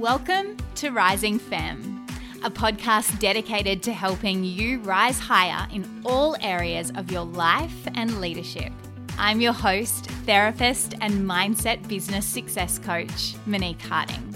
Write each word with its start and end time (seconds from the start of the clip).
Welcome 0.00 0.56
to 0.76 0.92
Rising 0.92 1.38
Femme, 1.38 2.06
a 2.42 2.50
podcast 2.50 3.18
dedicated 3.18 3.82
to 3.82 3.92
helping 3.92 4.42
you 4.42 4.78
rise 4.80 5.18
higher 5.18 5.68
in 5.70 5.86
all 6.06 6.38
areas 6.40 6.90
of 6.94 7.12
your 7.12 7.26
life 7.26 7.86
and 7.96 8.18
leadership. 8.18 8.72
I'm 9.18 9.42
your 9.42 9.52
host, 9.52 10.06
therapist, 10.24 10.94
and 11.02 11.12
mindset 11.28 11.86
business 11.86 12.24
success 12.24 12.78
coach, 12.78 13.34
Monique 13.44 13.82
Harding. 13.82 14.34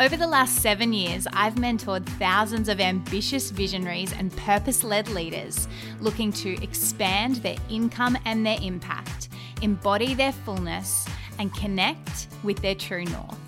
Over 0.00 0.16
the 0.16 0.26
last 0.26 0.56
seven 0.56 0.92
years, 0.92 1.28
I've 1.32 1.54
mentored 1.54 2.04
thousands 2.18 2.68
of 2.68 2.80
ambitious 2.80 3.52
visionaries 3.52 4.12
and 4.12 4.36
purpose 4.36 4.82
led 4.82 5.08
leaders 5.10 5.68
looking 6.00 6.32
to 6.32 6.60
expand 6.60 7.36
their 7.36 7.56
income 7.70 8.18
and 8.24 8.44
their 8.44 8.58
impact, 8.60 9.28
embody 9.62 10.14
their 10.14 10.32
fullness, 10.32 11.06
and 11.38 11.54
connect 11.54 12.26
with 12.42 12.60
their 12.62 12.74
true 12.74 13.04
north. 13.04 13.47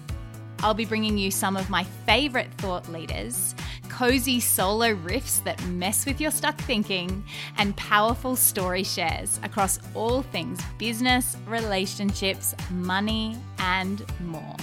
I'll 0.62 0.74
be 0.74 0.84
bringing 0.84 1.16
you 1.16 1.30
some 1.30 1.56
of 1.56 1.70
my 1.70 1.84
favorite 2.04 2.52
thought 2.58 2.86
leaders, 2.90 3.54
cozy 3.88 4.40
solo 4.40 4.94
riffs 4.94 5.42
that 5.44 5.62
mess 5.66 6.04
with 6.04 6.20
your 6.20 6.30
stuck 6.30 6.58
thinking, 6.60 7.24
and 7.56 7.74
powerful 7.76 8.36
story 8.36 8.84
shares 8.84 9.40
across 9.42 9.78
all 9.94 10.20
things 10.22 10.60
business, 10.78 11.38
relationships, 11.46 12.54
money, 12.70 13.38
and 13.58 14.04
more. 14.20 14.56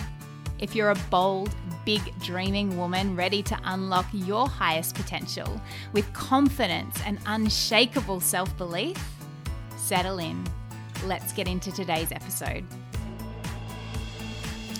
If 0.59 0.75
you're 0.75 0.91
a 0.91 1.01
bold, 1.09 1.55
big, 1.83 2.01
dreaming 2.19 2.77
woman 2.77 3.15
ready 3.15 3.41
to 3.43 3.59
unlock 3.63 4.05
your 4.11 4.47
highest 4.47 4.93
potential 4.93 5.61
with 5.93 6.11
confidence 6.13 6.99
and 7.05 7.17
unshakable 7.25 8.19
self 8.19 8.55
belief, 8.57 8.97
settle 9.77 10.19
in. 10.19 10.43
Let's 11.05 11.33
get 11.33 11.47
into 11.47 11.71
today's 11.71 12.11
episode. 12.11 12.65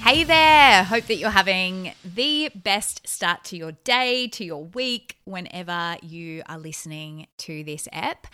Hey 0.01 0.23
there! 0.23 0.83
Hope 0.83 1.05
that 1.05 1.17
you're 1.17 1.29
having 1.29 1.93
the 2.03 2.49
best 2.55 3.08
start 3.08 3.44
to 3.45 3.58
your 3.58 3.73
day, 3.73 4.27
to 4.30 4.45
your 4.45 4.63
week, 4.63 5.17
whenever 5.25 5.97
you 6.02 6.44
are 6.47 6.58
listening 6.58 7.27
to 7.39 7.63
this 7.63 7.88
app. 7.91 8.27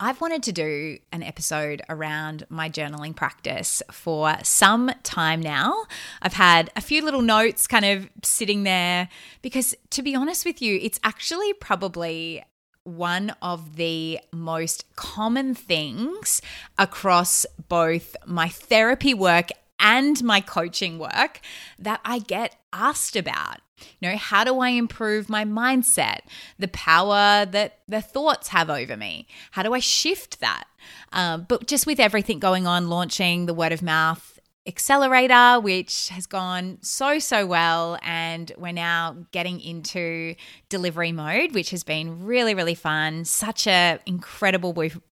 I've 0.00 0.20
wanted 0.20 0.42
to 0.42 0.52
do 0.52 0.98
an 1.12 1.22
episode 1.22 1.80
around 1.88 2.44
my 2.48 2.68
journaling 2.68 3.14
practice 3.14 3.82
for 3.92 4.34
some 4.42 4.90
time 5.04 5.40
now. 5.40 5.84
I've 6.20 6.32
had 6.32 6.70
a 6.74 6.80
few 6.80 7.04
little 7.04 7.22
notes 7.22 7.68
kind 7.68 7.84
of 7.84 8.10
sitting 8.24 8.64
there 8.64 9.08
because, 9.42 9.76
to 9.90 10.02
be 10.02 10.16
honest 10.16 10.44
with 10.44 10.60
you, 10.60 10.78
it's 10.82 10.98
actually 11.04 11.52
probably 11.52 12.42
one 12.84 13.32
of 13.40 13.76
the 13.76 14.18
most 14.32 14.84
common 14.96 15.54
things 15.54 16.42
across 16.78 17.46
both 17.68 18.16
my 18.26 18.48
therapy 18.48 19.14
work 19.14 19.50
and 19.82 20.22
my 20.22 20.40
coaching 20.40 20.98
work 20.98 21.40
that 21.78 22.00
I 22.04 22.20
get 22.20 22.56
asked 22.72 23.16
about. 23.16 23.58
You 24.00 24.10
know, 24.10 24.16
how 24.16 24.44
do 24.44 24.60
I 24.60 24.68
improve 24.68 25.28
my 25.28 25.44
mindset, 25.44 26.20
the 26.56 26.68
power 26.68 27.44
that 27.44 27.80
the 27.88 28.00
thoughts 28.00 28.48
have 28.48 28.70
over 28.70 28.96
me? 28.96 29.26
How 29.50 29.64
do 29.64 29.74
I 29.74 29.80
shift 29.80 30.40
that? 30.40 30.64
Um, 31.12 31.46
but 31.48 31.66
just 31.66 31.86
with 31.86 31.98
everything 31.98 32.38
going 32.38 32.66
on, 32.66 32.88
launching 32.88 33.46
the 33.46 33.54
word 33.54 33.72
of 33.72 33.82
mouth 33.82 34.38
accelerator, 34.66 35.58
which 35.60 36.08
has 36.10 36.26
gone 36.26 36.78
so, 36.82 37.18
so 37.18 37.44
well. 37.44 37.98
And 38.02 38.52
we're 38.56 38.72
now 38.72 39.16
getting 39.32 39.60
into 39.60 40.36
delivery 40.68 41.12
mode, 41.12 41.52
which 41.52 41.70
has 41.70 41.82
been 41.82 42.24
really, 42.24 42.54
really 42.54 42.76
fun. 42.76 43.24
Such 43.24 43.66
a 43.66 43.98
incredible 44.06 44.72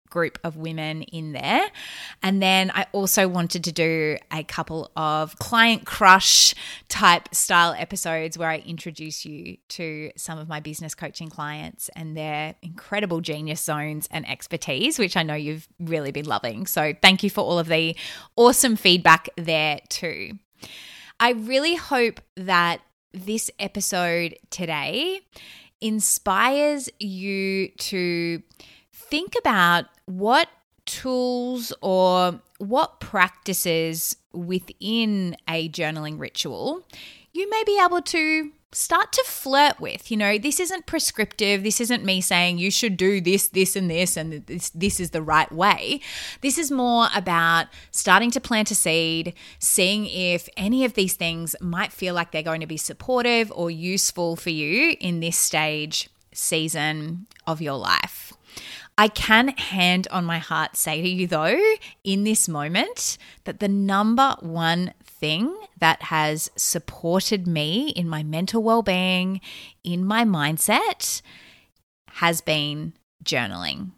group 0.09 0.39
of 0.43 0.57
women 0.57 1.03
in 1.03 1.33
there. 1.33 1.67
And 2.23 2.41
then 2.41 2.71
I 2.73 2.87
also 2.91 3.27
wanted 3.27 3.63
to 3.65 3.71
do 3.71 4.17
a 4.31 4.43
couple 4.43 4.91
of 4.95 5.37
client 5.39 5.85
crush 5.85 6.55
type 6.87 7.33
style 7.33 7.73
episodes 7.77 8.37
where 8.37 8.49
I 8.49 8.57
introduce 8.57 9.25
you 9.25 9.57
to 9.69 10.11
some 10.15 10.39
of 10.39 10.47
my 10.47 10.59
business 10.59 10.95
coaching 10.95 11.29
clients 11.29 11.89
and 11.95 12.17
their 12.17 12.55
incredible 12.61 13.21
genius 13.21 13.61
zones 13.61 14.07
and 14.11 14.27
expertise, 14.29 14.99
which 14.99 15.15
I 15.15 15.23
know 15.23 15.35
you've 15.35 15.67
really 15.79 16.11
been 16.11 16.25
loving. 16.25 16.67
So 16.67 16.93
thank 17.01 17.23
you 17.23 17.29
for 17.29 17.41
all 17.41 17.59
of 17.59 17.67
the 17.67 17.95
awesome 18.35 18.75
feedback 18.75 19.29
there 19.37 19.79
too. 19.89 20.33
I 21.19 21.31
really 21.31 21.75
hope 21.75 22.21
that 22.37 22.81
this 23.13 23.49
episode 23.59 24.37
today 24.49 25.21
inspires 25.81 26.89
you 26.99 27.69
to 27.69 28.41
think 29.09 29.35
about 29.37 29.85
what 30.05 30.49
tools 30.85 31.73
or 31.81 32.39
what 32.57 32.99
practices 32.99 34.15
within 34.33 35.35
a 35.47 35.69
journaling 35.69 36.19
ritual 36.19 36.85
you 37.33 37.49
may 37.49 37.63
be 37.65 37.79
able 37.83 38.01
to 38.01 38.51
start 38.71 39.11
to 39.11 39.23
flirt 39.25 39.79
with. 39.79 40.11
You 40.11 40.17
know, 40.17 40.37
this 40.37 40.59
isn't 40.59 40.85
prescriptive. 40.85 41.63
This 41.63 41.81
isn't 41.81 42.05
me 42.05 42.21
saying 42.21 42.59
you 42.59 42.69
should 42.69 42.97
do 42.97 43.19
this, 43.19 43.47
this, 43.47 43.75
and 43.75 43.89
this, 43.89 44.15
and 44.15 44.45
this, 44.45 44.69
this 44.71 44.99
is 44.99 45.09
the 45.09 45.21
right 45.21 45.51
way. 45.51 46.01
This 46.41 46.57
is 46.57 46.69
more 46.69 47.07
about 47.15 47.67
starting 47.91 48.29
to 48.31 48.41
plant 48.41 48.71
a 48.71 48.75
seed, 48.75 49.33
seeing 49.57 50.05
if 50.05 50.47
any 50.55 50.85
of 50.85 50.93
these 50.93 51.13
things 51.13 51.55
might 51.61 51.91
feel 51.91 52.13
like 52.13 52.31
they're 52.31 52.43
going 52.43 52.61
to 52.61 52.67
be 52.67 52.77
supportive 52.77 53.51
or 53.55 53.71
useful 53.71 54.35
for 54.35 54.51
you 54.51 54.95
in 54.99 55.19
this 55.19 55.37
stage, 55.37 56.09
season 56.31 57.25
of 57.47 57.61
your 57.61 57.77
life. 57.77 58.33
I 58.99 59.07
can 59.07 59.47
hand 59.55 60.09
on 60.11 60.25
my 60.25 60.39
heart 60.39 60.75
say 60.75 61.01
to 61.01 61.07
you, 61.07 61.25
though, 61.25 61.57
in 62.03 62.25
this 62.25 62.49
moment, 62.49 63.17
that 63.45 63.61
the 63.61 63.69
number 63.69 64.35
one 64.41 64.93
thing 65.05 65.55
that 65.79 66.01
has 66.03 66.51
supported 66.57 67.47
me 67.47 67.93
in 67.95 68.09
my 68.09 68.23
mental 68.23 68.61
well 68.61 68.81
being, 68.81 69.39
in 69.85 70.03
my 70.03 70.25
mindset, 70.25 71.21
has 72.15 72.41
been 72.41 72.91
journaling. 73.23 73.91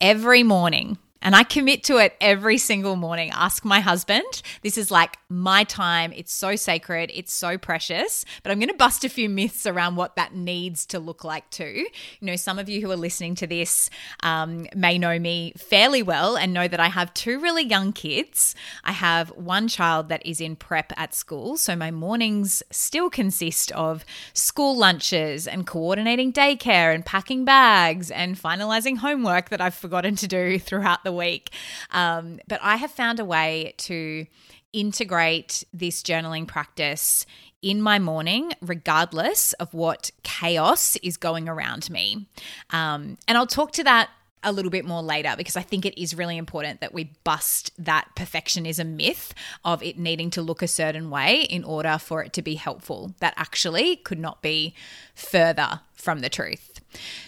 Every 0.00 0.42
morning, 0.42 0.96
and 1.22 1.34
I 1.34 1.44
commit 1.44 1.84
to 1.84 1.98
it 1.98 2.14
every 2.20 2.58
single 2.58 2.96
morning. 2.96 3.30
Ask 3.30 3.64
my 3.64 3.80
husband. 3.80 4.42
This 4.62 4.76
is 4.76 4.90
like 4.90 5.18
my 5.28 5.64
time. 5.64 6.12
It's 6.14 6.32
so 6.32 6.56
sacred. 6.56 7.10
It's 7.14 7.32
so 7.32 7.56
precious. 7.56 8.24
But 8.42 8.52
I'm 8.52 8.58
going 8.58 8.68
to 8.68 8.74
bust 8.74 9.04
a 9.04 9.08
few 9.08 9.28
myths 9.28 9.66
around 9.66 9.96
what 9.96 10.16
that 10.16 10.34
needs 10.34 10.84
to 10.86 10.98
look 10.98 11.24
like 11.24 11.48
too. 11.50 11.86
You 12.20 12.26
know, 12.26 12.36
some 12.36 12.58
of 12.58 12.68
you 12.68 12.80
who 12.80 12.90
are 12.90 12.96
listening 12.96 13.34
to 13.36 13.46
this 13.46 13.88
um, 14.22 14.66
may 14.74 14.98
know 14.98 15.18
me 15.18 15.52
fairly 15.56 16.02
well 16.02 16.36
and 16.36 16.52
know 16.52 16.66
that 16.66 16.80
I 16.80 16.88
have 16.88 17.14
two 17.14 17.40
really 17.40 17.64
young 17.64 17.92
kids. 17.92 18.54
I 18.84 18.92
have 18.92 19.30
one 19.30 19.68
child 19.68 20.08
that 20.08 20.26
is 20.26 20.40
in 20.40 20.56
prep 20.56 20.92
at 20.96 21.14
school. 21.14 21.56
So 21.56 21.76
my 21.76 21.90
mornings 21.90 22.62
still 22.70 23.10
consist 23.10 23.70
of 23.72 24.04
school 24.32 24.76
lunches 24.76 25.46
and 25.46 25.66
coordinating 25.66 26.32
daycare 26.32 26.94
and 26.94 27.06
packing 27.06 27.44
bags 27.44 28.10
and 28.10 28.36
finalizing 28.36 28.98
homework 28.98 29.50
that 29.50 29.60
I've 29.60 29.74
forgotten 29.74 30.16
to 30.16 30.26
do 30.26 30.58
throughout 30.58 31.04
the 31.04 31.11
week. 31.12 31.50
Um, 31.90 32.40
but 32.48 32.60
I 32.62 32.76
have 32.76 32.90
found 32.90 33.20
a 33.20 33.24
way 33.24 33.74
to 33.78 34.26
integrate 34.72 35.64
this 35.72 36.02
journaling 36.02 36.46
practice 36.46 37.26
in 37.60 37.80
my 37.80 37.98
morning, 37.98 38.52
regardless 38.60 39.52
of 39.54 39.72
what 39.72 40.10
chaos 40.24 40.96
is 40.96 41.16
going 41.16 41.48
around 41.48 41.88
me. 41.90 42.26
Um, 42.70 43.18
and 43.28 43.38
I'll 43.38 43.46
talk 43.46 43.72
to 43.72 43.84
that 43.84 44.10
a 44.44 44.52
little 44.52 44.70
bit 44.70 44.84
more 44.84 45.02
later 45.02 45.34
because 45.36 45.56
I 45.56 45.62
think 45.62 45.86
it 45.86 46.00
is 46.00 46.16
really 46.16 46.36
important 46.36 46.80
that 46.80 46.92
we 46.92 47.12
bust 47.24 47.70
that 47.78 48.08
perfectionism 48.16 48.96
myth 48.96 49.32
of 49.64 49.82
it 49.82 49.98
needing 49.98 50.30
to 50.30 50.42
look 50.42 50.62
a 50.62 50.68
certain 50.68 51.10
way 51.10 51.42
in 51.42 51.62
order 51.62 51.96
for 51.98 52.24
it 52.24 52.32
to 52.34 52.42
be 52.42 52.56
helpful. 52.56 53.14
That 53.20 53.34
actually 53.36 53.96
could 53.96 54.18
not 54.18 54.42
be 54.42 54.74
further 55.14 55.80
from 55.94 56.20
the 56.20 56.28
truth. 56.28 56.80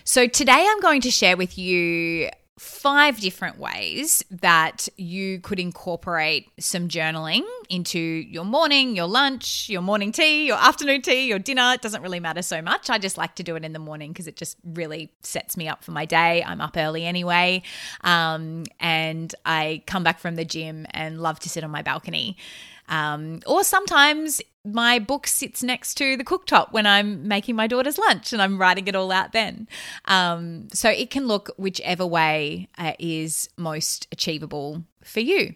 So, 0.03 0.27
today 0.27 0.67
I'm 0.69 0.81
going 0.81 1.01
to 1.03 1.11
share 1.11 1.37
with 1.37 1.57
you 1.57 2.31
five 2.59 3.19
different 3.19 3.59
ways 3.59 4.25
that 4.31 4.89
you 4.97 5.41
could 5.41 5.59
incorporate 5.59 6.51
some 6.61 6.89
journaling 6.89 7.43
into 7.69 7.99
your 7.99 8.45
morning, 8.45 8.95
your 8.95 9.07
lunch, 9.07 9.69
your 9.69 9.83
morning 9.83 10.13
tea, 10.13 10.47
your 10.47 10.57
afternoon 10.57 11.03
tea, 11.03 11.27
your 11.27 11.41
dinner. 11.41 11.73
It 11.75 11.83
doesn't 11.83 12.03
really 12.03 12.21
matter 12.21 12.43
so 12.43 12.63
much. 12.63 12.91
I 12.91 12.99
just 12.99 13.19
like 13.19 13.35
to 13.37 13.43
do 13.43 13.57
it 13.57 13.65
in 13.65 13.73
the 13.73 13.81
morning 13.81 14.13
because 14.13 14.29
it 14.29 14.37
just 14.37 14.57
really 14.65 15.13
sets 15.23 15.57
me 15.57 15.67
up 15.67 15.83
for 15.83 15.91
my 15.91 16.05
day. 16.05 16.45
I'm 16.45 16.61
up 16.61 16.77
early 16.77 17.05
anyway. 17.05 17.63
Um, 18.03 18.65
and 18.79 19.35
I 19.45 19.83
come 19.87 20.05
back 20.05 20.21
from 20.21 20.37
the 20.37 20.45
gym 20.45 20.87
and 20.91 21.21
love 21.21 21.41
to 21.41 21.49
sit 21.49 21.65
on 21.65 21.71
my 21.71 21.83
balcony. 21.83 22.37
Um, 22.89 23.41
or 23.47 23.65
sometimes 23.65 24.41
my 24.65 24.99
book 24.99 25.27
sits 25.27 25.63
next 25.63 25.95
to 25.95 26.17
the 26.17 26.25
cooktop 26.25 26.73
when 26.73 26.87
I'm 26.87 27.29
making 27.29 27.57
my 27.57 27.67
daughter's 27.67 27.99
lunch 27.99 28.33
and 28.33 28.41
I'm 28.41 28.59
writing 28.59 28.89
it 28.89 28.97
all 28.97 29.13
out 29.13 29.33
then. 29.33 29.69
Um, 30.07 30.69
so 30.73 30.89
it 30.89 31.11
can 31.11 31.27
look 31.27 31.51
whichever 31.57 32.07
way 32.07 32.69
uh, 32.79 32.93
is 32.99 33.49
most 33.57 34.09
achievable 34.11 34.85
for 35.03 35.21
you. 35.21 35.55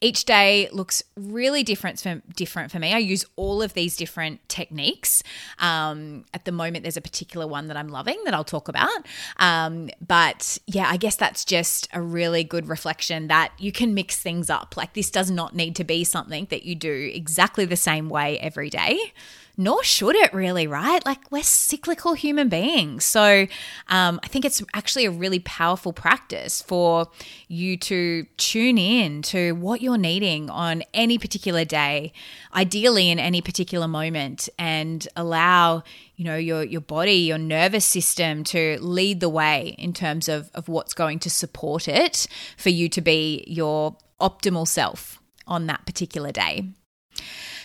Each 0.00 0.24
day 0.24 0.68
looks 0.72 1.02
really 1.16 1.62
different 1.62 2.00
for, 2.00 2.22
different 2.34 2.70
for 2.70 2.78
me. 2.78 2.92
I 2.92 2.98
use 2.98 3.24
all 3.36 3.62
of 3.62 3.74
these 3.74 3.96
different 3.96 4.46
techniques. 4.48 5.22
Um, 5.58 6.24
at 6.34 6.44
the 6.44 6.52
moment, 6.52 6.84
there's 6.84 6.96
a 6.96 7.02
particular 7.02 7.46
one 7.46 7.68
that 7.68 7.76
I'm 7.76 7.88
loving 7.88 8.20
that 8.24 8.34
I'll 8.34 8.44
talk 8.44 8.68
about. 8.68 9.06
Um, 9.38 9.90
but 10.06 10.58
yeah, 10.66 10.88
I 10.88 10.96
guess 10.96 11.16
that's 11.16 11.44
just 11.44 11.88
a 11.92 12.00
really 12.00 12.44
good 12.44 12.68
reflection 12.68 13.28
that 13.28 13.52
you 13.58 13.72
can 13.72 13.94
mix 13.94 14.18
things 14.20 14.50
up. 14.50 14.76
Like 14.76 14.94
this 14.94 15.10
does 15.10 15.30
not 15.30 15.54
need 15.54 15.76
to 15.76 15.84
be 15.84 16.04
something 16.04 16.46
that 16.50 16.64
you 16.64 16.74
do 16.74 17.10
exactly 17.12 17.64
the 17.64 17.76
same 17.76 18.08
way 18.08 18.38
every 18.38 18.70
day 18.70 19.12
nor 19.56 19.82
should 19.84 20.16
it 20.16 20.32
really, 20.32 20.66
right? 20.66 21.04
Like 21.06 21.30
we're 21.30 21.42
cyclical 21.42 22.14
human 22.14 22.48
beings. 22.48 23.04
So 23.04 23.46
um, 23.88 24.20
I 24.22 24.28
think 24.28 24.44
it's 24.44 24.62
actually 24.74 25.04
a 25.04 25.10
really 25.10 25.38
powerful 25.38 25.92
practice 25.92 26.60
for 26.60 27.08
you 27.48 27.76
to 27.78 28.24
tune 28.36 28.78
in 28.78 29.22
to 29.22 29.52
what 29.52 29.80
you're 29.80 29.98
needing 29.98 30.50
on 30.50 30.82
any 30.92 31.18
particular 31.18 31.64
day, 31.64 32.12
ideally 32.54 33.10
in 33.10 33.18
any 33.18 33.40
particular 33.40 33.86
moment, 33.86 34.48
and 34.58 35.06
allow 35.16 35.82
you 36.16 36.24
know 36.24 36.36
your 36.36 36.62
your 36.62 36.80
body 36.80 37.14
your 37.14 37.38
nervous 37.38 37.84
system 37.84 38.44
to 38.44 38.78
lead 38.80 39.20
the 39.20 39.28
way 39.28 39.74
in 39.78 39.92
terms 39.92 40.28
of 40.28 40.50
of 40.54 40.68
what's 40.68 40.94
going 40.94 41.18
to 41.18 41.30
support 41.30 41.88
it 41.88 42.26
for 42.56 42.70
you 42.70 42.88
to 42.88 43.00
be 43.00 43.44
your 43.46 43.96
optimal 44.20 44.66
self 44.66 45.20
on 45.46 45.66
that 45.66 45.84
particular 45.86 46.30
day 46.30 46.68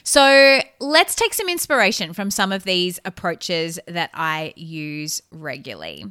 so 0.10 0.60
let's 0.80 1.14
take 1.14 1.36
some 1.36 1.48
inspiration 1.48 2.14
from 2.14 2.32
some 2.32 2.52
of 2.52 2.64
these 2.64 3.00
approaches 3.06 3.80
that 3.86 4.10
I 4.12 4.56
use 4.56 5.22
regularly. 5.32 6.04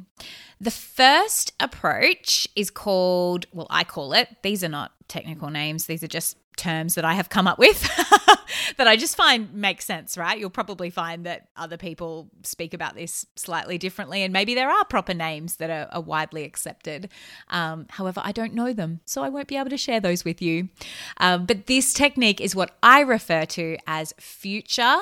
The 0.61 0.71
first 0.71 1.51
approach 1.59 2.47
is 2.55 2.69
called, 2.69 3.45
well, 3.51 3.67
I 3.69 3.83
call 3.83 4.13
it, 4.13 4.29
these 4.41 4.63
are 4.63 4.69
not 4.69 4.93
technical 5.09 5.49
names, 5.49 5.87
these 5.87 6.01
are 6.01 6.07
just 6.07 6.37
terms 6.59 6.95
that 6.95 7.05
I 7.05 7.13
have 7.13 7.29
come 7.29 7.47
up 7.47 7.57
with 7.57 7.81
that 8.77 8.87
I 8.87 8.95
just 8.95 9.15
find 9.15 9.53
make 9.53 9.81
sense, 9.81 10.17
right? 10.17 10.37
You'll 10.37 10.49
probably 10.49 10.89
find 10.89 11.25
that 11.25 11.47
other 11.55 11.77
people 11.77 12.29
speak 12.43 12.73
about 12.73 12.95
this 12.95 13.25
slightly 13.35 13.77
differently, 13.77 14.21
and 14.23 14.31
maybe 14.31 14.53
there 14.53 14.69
are 14.69 14.85
proper 14.85 15.13
names 15.13 15.55
that 15.55 15.69
are, 15.69 15.87
are 15.91 16.01
widely 16.01 16.43
accepted. 16.43 17.09
Um, 17.49 17.87
however, 17.89 18.21
I 18.23 18.31
don't 18.31 18.53
know 18.53 18.73
them, 18.73 18.99
so 19.05 19.23
I 19.23 19.29
won't 19.29 19.47
be 19.47 19.57
able 19.57 19.69
to 19.69 19.77
share 19.77 19.99
those 19.99 20.23
with 20.23 20.41
you. 20.41 20.69
Um, 21.17 21.45
but 21.45 21.65
this 21.65 21.93
technique 21.93 22.41
is 22.41 22.55
what 22.55 22.77
I 22.83 23.01
refer 23.01 23.45
to 23.45 23.77
as 23.87 24.13
future 24.19 24.97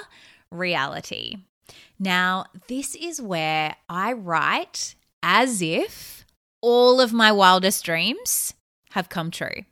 reality. 0.51 1.37
Now, 1.99 2.45
this 2.67 2.95
is 2.95 3.21
where 3.21 3.75
I 3.89 4.13
write 4.13 4.95
as 5.23 5.61
if 5.61 6.25
all 6.61 7.01
of 7.01 7.13
my 7.13 7.31
wildest 7.31 7.83
dreams 7.83 8.53
have 8.91 9.09
come 9.09 9.31
true. 9.31 9.63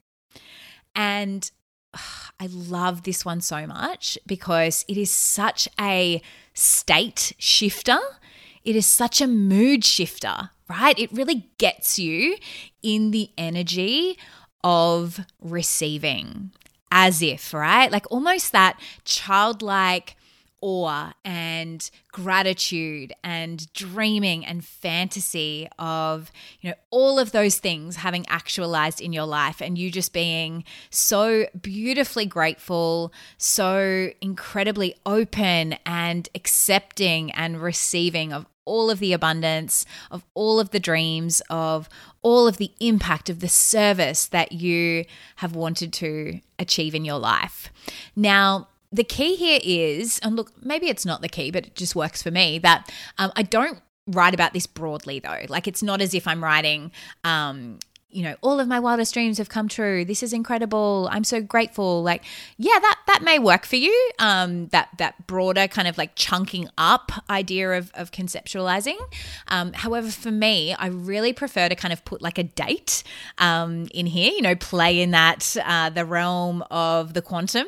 And 0.96 1.50
I 2.40 2.48
love 2.52 3.04
this 3.04 3.26
one 3.26 3.42
so 3.42 3.66
much 3.66 4.18
because 4.26 4.86
it 4.88 4.98
is 4.98 5.12
such 5.12 5.68
a 5.80 6.22
state 6.54 7.34
shifter. 7.38 8.00
It 8.64 8.76
is 8.76 8.86
such 8.86 9.22
a 9.22 9.28
mood 9.28 9.86
shifter, 9.86 10.52
right? 10.70 10.98
It 10.98 11.12
really 11.12 11.50
gets 11.58 12.00
you 12.00 12.38
in 12.82 13.12
the 13.12 13.30
energy 13.38 14.18
of 14.64 15.20
receiving, 15.40 16.52
as 16.92 17.22
if, 17.22 17.54
right? 17.54 17.92
Like 17.92 18.12
almost 18.12 18.52
that 18.52 18.80
childlike 19.04 20.16
awe 20.62 21.14
and 21.24 21.90
gratitude 22.12 23.14
and 23.24 23.72
dreaming 23.74 24.46
and 24.46 24.64
fantasy 24.64 25.68
of 25.78 26.32
you 26.62 26.70
know 26.70 26.76
all 26.90 27.20
of 27.20 27.32
those 27.32 27.58
things 27.58 27.98
having 27.98 28.26
actualized 28.28 29.02
in 29.02 29.14
your 29.14 29.26
life 29.26 29.62
and 29.62 29.78
you 29.78 29.92
just 29.92 30.14
being 30.14 30.64
so 30.90 31.46
beautifully 31.62 32.26
grateful 32.26 33.14
so 33.38 34.10
incredibly 34.22 34.96
open 35.06 35.74
and 35.86 36.30
accepting 36.36 37.32
and 37.32 37.62
receiving 37.62 38.34
of 38.34 38.46
all 38.66 38.90
of 38.90 39.00
the 39.00 39.14
abundance, 39.14 39.86
of 40.12 40.26
all 40.34 40.60
of 40.60 40.72
the 40.72 40.80
dreams, 40.80 41.42
of 41.50 41.88
all 42.24 42.48
of 42.48 42.58
the 42.58 42.72
impact 42.80 43.30
of 43.30 43.40
the 43.40 43.48
service 43.48 44.26
that 44.28 44.52
you 44.52 45.06
have 45.38 45.56
wanted 45.56 45.94
to 45.94 46.40
achieve 46.58 46.96
in 46.96 47.06
your 47.06 47.20
life. 47.20 47.72
Now, 48.16 48.68
the 48.96 49.04
key 49.04 49.36
here 49.36 49.60
is, 49.62 50.20
and 50.20 50.36
look, 50.36 50.52
maybe 50.64 50.88
it's 50.88 51.06
not 51.06 51.22
the 51.22 51.30
key, 51.30 51.52
but 51.52 51.66
it 51.66 51.76
just 51.76 51.96
works 51.96 52.24
for 52.24 52.32
me, 52.32 52.60
that 52.60 52.92
um, 53.18 53.32
I 53.36 53.44
don't 53.44 53.82
write 54.08 54.34
about 54.34 54.54
this 54.54 54.68
broadly 54.68 55.20
though. 55.20 55.42
Like 55.50 55.68
it's 55.68 55.84
not 55.84 56.02
as 56.02 56.14
if 56.14 56.28
I'm 56.28 56.44
writing, 56.44 56.92
um, 57.24 57.80
you 58.16 58.24
know 58.24 58.36
all 58.40 58.62
of 58.62 58.68
my 58.68 58.80
wildest 58.80 59.14
dreams 59.14 59.38
have 59.38 59.50
come 59.50 59.68
true. 59.68 60.06
This 60.06 60.24
is 60.24 60.32
incredible. 60.32 61.10
I'm 61.12 61.26
so 61.26 61.42
grateful. 61.42 62.02
Like 62.02 62.24
yeah 62.58 62.80
that 62.80 63.00
that 63.08 63.22
may 63.24 63.40
work 63.40 63.66
for 63.66 63.76
you 63.76 64.12
um 64.20 64.68
that 64.68 64.88
that 64.98 65.28
broader 65.28 65.68
kind 65.68 65.88
of 65.88 65.98
like 65.98 66.16
chunking 66.16 66.70
up 66.78 67.12
idea 67.30 67.74
of, 67.74 67.92
of 67.94 68.12
conceptualizing. 68.12 68.96
Um, 69.50 69.74
however 69.74 70.10
for 70.10 70.32
me 70.32 70.74
i 70.74 70.88
really 70.88 71.34
prefer 71.34 71.68
to 71.68 71.76
kind 71.76 71.92
of 71.92 72.06
put 72.06 72.22
like 72.22 72.38
a 72.38 72.44
date 72.44 73.04
um, 73.38 73.88
in 73.94 74.06
here 74.06 74.32
you 74.32 74.42
know 74.42 74.56
play 74.56 75.02
in 75.02 75.12
that 75.12 75.58
uh, 75.66 75.90
the 75.90 76.06
realm 76.06 76.64
of 76.72 77.14
the 77.14 77.22
quantum 77.22 77.68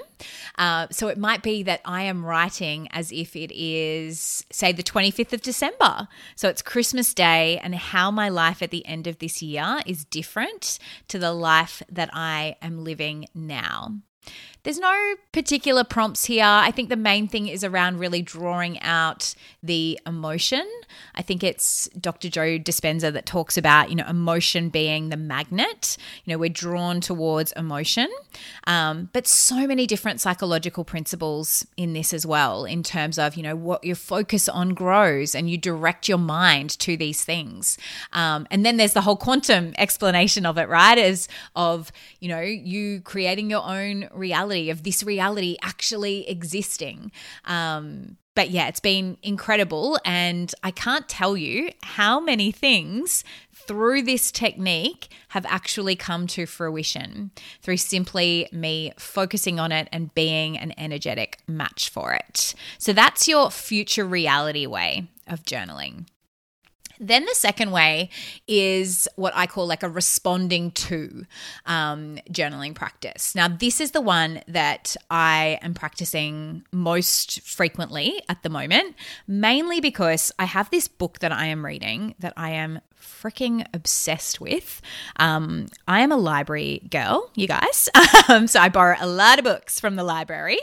uh, 0.57 0.87
so 0.91 1.07
it 1.07 1.17
might 1.17 1.43
be 1.43 1.63
that 1.63 1.81
i 1.85 2.03
am 2.03 2.25
writing 2.25 2.87
as 2.91 3.11
if 3.11 3.35
it 3.35 3.51
is 3.53 4.45
say 4.51 4.71
the 4.71 4.83
25th 4.83 5.33
of 5.33 5.41
december 5.41 6.07
so 6.35 6.47
it's 6.49 6.61
christmas 6.61 7.13
day 7.13 7.59
and 7.63 7.75
how 7.75 8.11
my 8.11 8.29
life 8.29 8.61
at 8.61 8.71
the 8.71 8.85
end 8.85 9.07
of 9.07 9.19
this 9.19 9.41
year 9.41 9.79
is 9.85 10.05
different 10.05 10.27
different 10.37 10.79
to 11.07 11.19
the 11.19 11.31
life 11.31 11.81
that 11.89 12.09
I 12.13 12.55
am 12.61 12.83
living 12.83 13.27
now. 13.33 13.93
There's 14.67 14.79
no 14.79 15.15
particular 15.31 15.85
prompts 15.85 16.25
here. 16.25 16.43
I 16.43 16.71
think 16.71 16.89
the 16.89 16.97
main 16.97 17.29
thing 17.29 17.47
is 17.47 17.63
around 17.63 17.99
really 17.99 18.21
drawing 18.21 18.81
out 18.81 19.33
the 19.63 19.97
emotion. 20.05 20.69
I 21.15 21.21
think 21.21 21.41
it's 21.41 21.87
Dr. 21.97 22.27
Joe 22.27 22.59
Dispenza 22.59 23.13
that 23.13 23.25
talks 23.25 23.57
about, 23.57 23.89
you 23.89 23.95
know, 23.95 24.05
emotion 24.09 24.67
being 24.67 25.07
the 25.07 25.15
magnet. 25.15 25.95
You 26.25 26.33
know, 26.33 26.37
we're 26.37 26.49
drawn 26.49 26.99
towards 26.99 27.53
emotion, 27.53 28.09
um, 28.65 29.09
but 29.13 29.25
so 29.25 29.67
many 29.67 29.87
different 29.87 30.19
psychological 30.19 30.83
principles 30.83 31.65
in 31.77 31.93
this 31.93 32.11
as 32.11 32.25
well, 32.25 32.65
in 32.65 32.83
terms 32.83 33.17
of, 33.17 33.35
you 33.35 33.43
know, 33.43 33.55
what 33.55 33.85
your 33.85 33.95
focus 33.95 34.49
on 34.49 34.73
grows 34.73 35.33
and 35.33 35.49
you 35.49 35.57
direct 35.57 36.09
your 36.09 36.17
mind 36.17 36.77
to 36.79 36.97
these 36.97 37.23
things. 37.23 37.77
Um, 38.11 38.45
and 38.51 38.65
then 38.65 38.75
there's 38.75 38.93
the 38.93 39.01
whole 39.01 39.15
quantum 39.15 39.73
explanation 39.77 40.45
of 40.45 40.57
it, 40.57 40.67
right? 40.67 40.97
Is 40.97 41.29
of, 41.55 41.89
you 42.19 42.27
know, 42.27 42.41
you 42.41 42.99
creating 42.99 43.49
your 43.49 43.63
own 43.63 44.09
reality 44.11 44.56
of 44.69 44.83
this 44.83 45.03
reality 45.03 45.57
actually 45.61 46.27
existing. 46.29 47.11
Um, 47.45 48.17
but 48.35 48.51
yeah, 48.51 48.67
it's 48.67 48.79
been 48.79 49.17
incredible. 49.23 49.99
And 50.05 50.53
I 50.63 50.69
can't 50.69 51.09
tell 51.09 51.35
you 51.35 51.71
how 51.81 52.19
many 52.19 52.51
things 52.51 53.23
through 53.51 54.03
this 54.03 54.31
technique 54.31 55.09
have 55.29 55.45
actually 55.47 55.95
come 55.95 56.27
to 56.27 56.45
fruition 56.45 57.31
through 57.61 57.77
simply 57.77 58.47
me 58.51 58.93
focusing 58.97 59.59
on 59.59 59.71
it 59.71 59.89
and 59.91 60.13
being 60.13 60.57
an 60.57 60.73
energetic 60.77 61.39
match 61.47 61.89
for 61.89 62.13
it. 62.13 62.53
So 62.77 62.93
that's 62.93 63.27
your 63.27 63.49
future 63.49 64.05
reality 64.05 64.67
way 64.67 65.07
of 65.27 65.43
journaling. 65.43 66.05
Then 66.99 67.25
the 67.25 67.35
second 67.35 67.71
way 67.71 68.09
is 68.47 69.07
what 69.15 69.33
I 69.35 69.47
call 69.47 69.67
like 69.67 69.83
a 69.83 69.89
responding 69.89 70.71
to 70.71 71.25
um, 71.65 72.17
journaling 72.31 72.73
practice. 72.75 73.35
Now, 73.35 73.47
this 73.47 73.79
is 73.81 73.91
the 73.91 74.01
one 74.01 74.41
that 74.47 74.95
I 75.09 75.59
am 75.61 75.73
practicing 75.73 76.63
most 76.71 77.41
frequently 77.41 78.21
at 78.29 78.43
the 78.43 78.49
moment, 78.49 78.95
mainly 79.27 79.81
because 79.81 80.31
I 80.39 80.45
have 80.45 80.69
this 80.69 80.87
book 80.87 81.19
that 81.19 81.31
I 81.31 81.45
am 81.45 81.65
reading 81.65 82.15
that 82.19 82.33
I 82.35 82.51
am 82.51 82.79
freaking 83.07 83.65
obsessed 83.73 84.39
with. 84.41 84.81
Um, 85.17 85.67
I 85.87 86.01
am 86.01 86.11
a 86.11 86.17
library 86.17 86.81
girl, 86.89 87.31
you 87.35 87.47
guys. 87.47 87.89
um, 88.29 88.47
so 88.47 88.59
I 88.59 88.69
borrow 88.69 88.95
a 88.99 89.07
lot 89.07 89.39
of 89.39 89.45
books 89.45 89.79
from 89.79 89.95
the 89.95 90.03
library. 90.03 90.59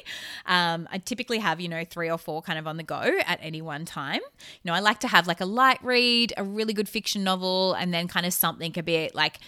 Um, 0.46 0.88
I 0.90 0.98
typically 0.98 1.38
have, 1.38 1.60
you 1.60 1.68
know, 1.68 1.84
three 1.84 2.10
or 2.10 2.18
four 2.18 2.42
kind 2.42 2.58
of 2.58 2.66
on 2.66 2.76
the 2.76 2.82
go 2.82 3.00
at 3.26 3.38
any 3.42 3.62
one 3.62 3.84
time. 3.84 4.20
You 4.38 4.70
know, 4.70 4.74
I 4.74 4.80
like 4.80 5.00
to 5.00 5.08
have 5.08 5.26
like 5.26 5.40
a 5.40 5.46
light 5.46 5.78
read, 5.82 6.23
a 6.36 6.44
really 6.44 6.72
good 6.72 6.88
fiction 6.88 7.24
novel, 7.24 7.74
and 7.74 7.92
then 7.92 8.08
kind 8.08 8.26
of 8.26 8.32
something 8.32 8.72
a 8.76 8.82
bit 8.82 9.14
like 9.14 9.38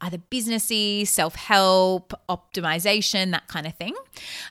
either 0.00 0.18
businessy, 0.30 1.06
self 1.06 1.34
help, 1.34 2.12
optimization, 2.28 3.32
that 3.32 3.48
kind 3.48 3.66
of 3.66 3.74
thing. 3.74 3.94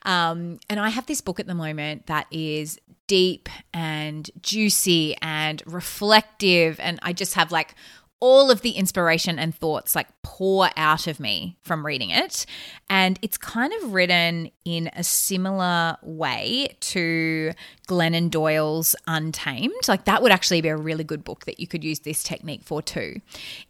Um, 0.04 0.60
and 0.70 0.80
I 0.80 0.90
have 0.90 1.06
this 1.06 1.22
book 1.22 1.40
at 1.40 1.48
the 1.48 1.56
moment 1.56 2.08
that 2.08 2.28
is 2.32 2.80
deep 3.08 3.50
and 3.74 4.30
juicy 4.42 5.16
and 5.22 5.62
reflective. 5.66 6.80
And 6.80 7.00
I 7.04 7.14
just 7.14 7.36
have 7.36 7.52
like 7.52 7.76
all 8.20 8.50
of 8.50 8.62
the 8.62 8.72
inspiration 8.72 9.38
and 9.38 9.54
thoughts 9.54 9.96
like 9.96 10.08
pour 10.26 10.72
out 10.76 11.06
of 11.06 11.20
me 11.20 11.56
from 11.62 11.86
reading 11.86 12.10
it. 12.10 12.48
And 12.90 13.20
it's 13.22 13.38
kind 13.38 13.72
of 13.74 13.94
written 13.94 14.50
in 14.64 14.90
a 14.96 15.04
similar 15.04 15.98
way 16.02 16.76
to 16.80 17.52
Glennon 17.88 18.32
Doyle's 18.32 18.96
Untamed. 19.06 19.88
Like, 19.88 20.06
that 20.06 20.24
would 20.24 20.32
actually 20.32 20.62
be 20.62 20.70
a 20.70 20.78
really 20.78 21.04
good 21.04 21.24
book 21.24 21.46
that 21.46 21.60
you 21.60 21.68
could 21.68 21.84
use 21.84 22.00
this 22.00 22.24
technique 22.24 22.64
for 22.64 22.82
too, 22.82 23.22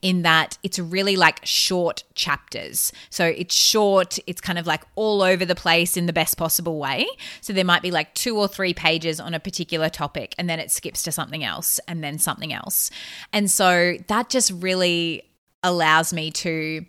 in 0.02 0.22
that 0.22 0.58
it's 0.64 0.80
really 0.80 1.18
like 1.18 1.46
short 1.46 2.06
chapters. 2.14 2.94
So 3.10 3.26
it's 3.26 3.54
short, 3.54 4.18
it's 4.26 4.40
kind 4.40 4.58
of 4.58 4.66
like 4.66 4.84
all 4.96 5.22
over 5.22 5.44
the 5.44 5.56
place 5.56 5.98
in 5.98 6.06
the 6.06 6.14
best 6.14 6.38
possible 6.38 6.80
way. 6.80 7.06
So 7.42 7.52
there 7.52 7.66
might 7.66 7.82
be 7.82 7.92
like 7.92 8.14
two 8.14 8.38
or 8.38 8.48
three 8.48 8.74
pages 8.74 9.20
on 9.20 9.34
a 9.34 9.42
particular 9.42 9.90
topic, 9.90 10.34
and 10.38 10.50
then 10.50 10.60
it 10.60 10.72
skips 10.72 11.04
to 11.04 11.12
something 11.12 11.44
else, 11.44 11.82
and 11.90 12.02
then 12.02 12.18
something 12.18 12.54
else. 12.54 12.92
And 13.34 13.52
so 13.52 13.98
that 14.08 14.30
just 14.30 14.52
really 14.52 15.24
allows 15.66 16.14
me 16.14 16.32
to 16.32 16.86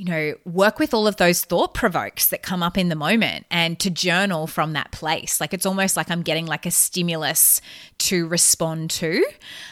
you 0.00 0.06
know, 0.06 0.34
work 0.46 0.78
with 0.78 0.94
all 0.94 1.06
of 1.06 1.16
those 1.16 1.44
thought 1.44 1.74
provokes 1.74 2.28
that 2.28 2.42
come 2.42 2.62
up 2.62 2.78
in 2.78 2.88
the 2.88 2.94
moment 2.94 3.44
and 3.50 3.78
to 3.78 3.90
journal 3.90 4.46
from 4.46 4.72
that 4.72 4.90
place. 4.92 5.42
Like 5.42 5.52
it's 5.52 5.66
almost 5.66 5.94
like 5.94 6.10
I'm 6.10 6.22
getting 6.22 6.46
like 6.46 6.64
a 6.64 6.70
stimulus 6.70 7.60
to 7.98 8.26
respond 8.26 8.88
to, 8.92 9.22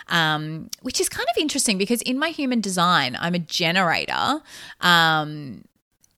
um, 0.08 0.68
which 0.82 1.00
is 1.00 1.08
kind 1.08 1.26
of 1.34 1.40
interesting 1.40 1.78
because 1.78 2.02
in 2.02 2.18
my 2.18 2.28
human 2.28 2.60
design, 2.60 3.16
I'm 3.18 3.34
a 3.34 3.38
generator. 3.38 4.42
Um, 4.82 5.64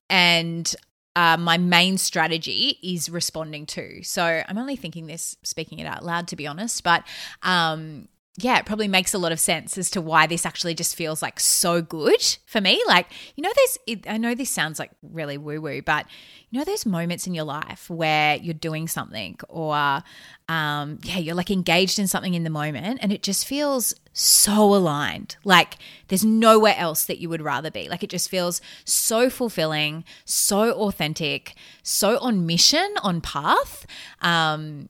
and 0.09 0.75
uh, 1.15 1.37
my 1.37 1.57
main 1.57 1.97
strategy 1.97 2.79
is 2.83 3.09
responding 3.09 3.65
to. 3.67 4.03
So 4.03 4.43
I'm 4.45 4.57
only 4.57 4.75
thinking 4.75 5.07
this, 5.07 5.37
speaking 5.43 5.79
it 5.79 5.85
out 5.85 6.03
loud, 6.03 6.27
to 6.27 6.35
be 6.35 6.47
honest. 6.47 6.83
But 6.83 7.05
um, 7.43 8.09
yeah, 8.37 8.57
it 8.59 8.65
probably 8.65 8.87
makes 8.87 9.13
a 9.13 9.17
lot 9.17 9.33
of 9.33 9.41
sense 9.41 9.77
as 9.77 9.89
to 9.91 9.99
why 9.99 10.25
this 10.25 10.45
actually 10.45 10.73
just 10.73 10.95
feels 10.95 11.21
like 11.21 11.37
so 11.37 11.81
good 11.81 12.37
for 12.45 12.61
me. 12.61 12.81
Like, 12.87 13.07
you 13.35 13.43
know, 13.43 13.51
there's, 13.55 14.03
I 14.07 14.17
know 14.17 14.35
this 14.35 14.49
sounds 14.49 14.79
like 14.79 14.91
really 15.01 15.37
woo 15.37 15.59
woo, 15.59 15.81
but 15.81 16.05
you 16.49 16.57
know, 16.57 16.63
there's 16.63 16.85
moments 16.85 17.27
in 17.27 17.33
your 17.33 17.43
life 17.43 17.89
where 17.89 18.37
you're 18.37 18.53
doing 18.53 18.87
something 18.87 19.37
or, 19.49 20.01
um, 20.47 20.99
yeah, 21.03 21.17
you're 21.17 21.35
like 21.35 21.51
engaged 21.51 21.99
in 21.99 22.07
something 22.07 22.33
in 22.33 22.45
the 22.45 22.49
moment 22.49 22.99
and 23.01 23.11
it 23.11 23.21
just 23.21 23.45
feels 23.45 23.93
so 24.13 24.73
aligned. 24.75 25.35
Like, 25.43 25.75
there's 26.07 26.23
nowhere 26.23 26.75
else 26.77 27.05
that 27.05 27.19
you 27.19 27.27
would 27.27 27.41
rather 27.41 27.69
be. 27.69 27.89
Like, 27.89 28.01
it 28.01 28.09
just 28.09 28.29
feels 28.29 28.61
so 28.85 29.29
fulfilling, 29.29 30.05
so 30.23 30.71
authentic, 30.71 31.53
so 31.83 32.17
on 32.19 32.45
mission, 32.45 32.95
on 33.03 33.19
path. 33.19 33.85
Um, 34.21 34.87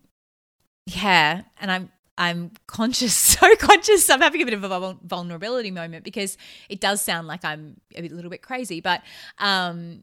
yeah. 0.85 1.41
And 1.59 1.71
I'm, 1.71 1.91
I'm 2.21 2.51
conscious, 2.67 3.15
so 3.39 3.55
conscious. 3.55 4.09
I'm 4.09 4.21
having 4.21 4.43
a 4.43 4.45
bit 4.45 4.53
of 4.53 4.63
a 4.63 4.97
vulnerability 5.03 5.71
moment 5.71 6.03
because 6.03 6.37
it 6.69 6.79
does 6.79 7.01
sound 7.01 7.27
like 7.27 7.43
I'm 7.43 7.81
a 7.95 8.01
little 8.03 8.29
bit 8.29 8.43
crazy. 8.43 8.79
But 8.79 9.01
um, 9.39 10.01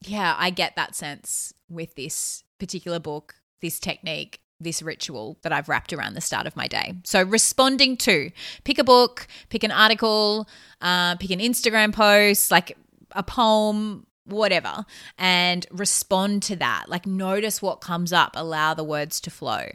yeah, 0.00 0.34
I 0.38 0.48
get 0.50 0.74
that 0.76 0.94
sense 0.94 1.52
with 1.68 1.94
this 1.96 2.44
particular 2.58 2.98
book, 2.98 3.34
this 3.60 3.78
technique, 3.78 4.40
this 4.58 4.80
ritual 4.80 5.38
that 5.42 5.52
I've 5.52 5.68
wrapped 5.68 5.92
around 5.92 6.14
the 6.14 6.22
start 6.22 6.46
of 6.46 6.56
my 6.56 6.66
day. 6.66 6.94
So, 7.04 7.22
responding 7.22 7.98
to 7.98 8.30
pick 8.64 8.78
a 8.78 8.84
book, 8.84 9.26
pick 9.50 9.62
an 9.62 9.70
article, 9.70 10.48
uh, 10.80 11.16
pick 11.16 11.30
an 11.30 11.40
Instagram 11.40 11.92
post, 11.92 12.50
like 12.50 12.76
a 13.12 13.22
poem, 13.22 14.06
whatever, 14.24 14.86
and 15.18 15.66
respond 15.70 16.42
to 16.44 16.56
that. 16.56 16.86
Like, 16.88 17.06
notice 17.06 17.60
what 17.60 17.82
comes 17.82 18.14
up, 18.14 18.32
allow 18.34 18.72
the 18.72 18.84
words 18.84 19.20
to 19.22 19.30
flow. 19.30 19.66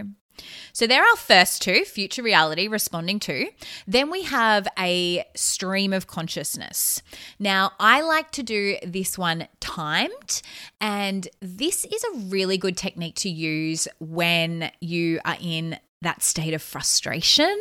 So 0.73 0.87
there 0.87 1.01
are 1.01 1.07
our 1.07 1.15
first 1.15 1.61
two 1.61 1.85
future 1.85 2.23
reality 2.23 2.67
responding 2.67 3.19
to. 3.21 3.47
Then 3.87 4.11
we 4.11 4.23
have 4.23 4.67
a 4.77 5.25
stream 5.35 5.93
of 5.93 6.07
consciousness. 6.07 7.01
Now, 7.39 7.71
I 7.79 8.01
like 8.01 8.31
to 8.31 8.43
do 8.43 8.77
this 8.83 9.17
one 9.17 9.47
timed, 9.59 10.41
and 10.81 11.27
this 11.41 11.85
is 11.85 12.03
a 12.03 12.17
really 12.27 12.57
good 12.57 12.77
technique 12.77 13.15
to 13.15 13.29
use 13.29 13.87
when 13.99 14.71
you 14.81 15.19
are 15.25 15.37
in 15.41 15.77
that 16.01 16.21
state 16.21 16.53
of 16.53 16.61
frustration 16.61 17.59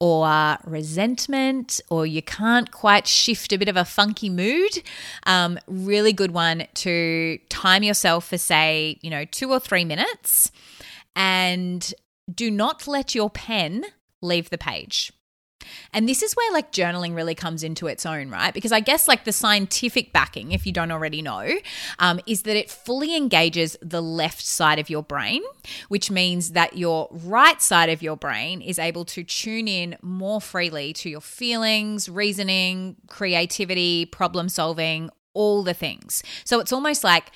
or 0.00 0.58
resentment, 0.64 1.80
or 1.88 2.06
you 2.06 2.20
can't 2.20 2.70
quite 2.70 3.06
shift 3.06 3.52
a 3.52 3.58
bit 3.58 3.68
of 3.68 3.76
a 3.76 3.84
funky 3.84 4.28
mood. 4.28 4.82
Um, 5.26 5.58
really 5.66 6.12
good 6.12 6.32
one 6.32 6.66
to 6.74 7.38
time 7.48 7.82
yourself 7.82 8.28
for, 8.28 8.38
say, 8.38 8.98
you 9.00 9.08
know, 9.08 9.24
two 9.24 9.50
or 9.50 9.58
three 9.60 9.84
minutes 9.84 10.52
and 11.14 11.92
do 12.32 12.50
not 12.50 12.86
let 12.86 13.14
your 13.14 13.30
pen 13.30 13.84
leave 14.22 14.50
the 14.50 14.58
page. 14.58 15.12
And 15.92 16.08
this 16.08 16.22
is 16.22 16.34
where 16.34 16.52
like 16.52 16.72
journaling 16.72 17.14
really 17.14 17.34
comes 17.34 17.62
into 17.62 17.86
its 17.86 18.06
own, 18.06 18.30
right? 18.30 18.52
Because 18.52 18.72
I 18.72 18.80
guess 18.80 19.08
like 19.08 19.24
the 19.24 19.32
scientific 19.32 20.12
backing, 20.12 20.52
if 20.52 20.66
you 20.66 20.72
don't 20.72 20.90
already 20.90 21.22
know, 21.22 21.50
um, 21.98 22.20
is 22.26 22.42
that 22.42 22.56
it 22.56 22.70
fully 22.70 23.16
engages 23.16 23.76
the 23.82 24.00
left 24.00 24.44
side 24.44 24.78
of 24.78 24.88
your 24.88 25.02
brain, 25.02 25.42
which 25.88 26.10
means 26.10 26.52
that 26.52 26.76
your 26.76 27.08
right 27.10 27.60
side 27.60 27.88
of 27.88 28.02
your 28.02 28.16
brain 28.16 28.60
is 28.62 28.78
able 28.78 29.04
to 29.06 29.22
tune 29.22 29.68
in 29.68 29.96
more 30.02 30.40
freely 30.40 30.92
to 30.94 31.10
your 31.10 31.20
feelings, 31.20 32.08
reasoning, 32.08 32.96
creativity, 33.08 34.06
problem 34.06 34.48
solving, 34.48 35.10
all 35.34 35.62
the 35.62 35.74
things. 35.74 36.22
So 36.44 36.60
it's 36.60 36.72
almost 36.72 37.04
like 37.04 37.30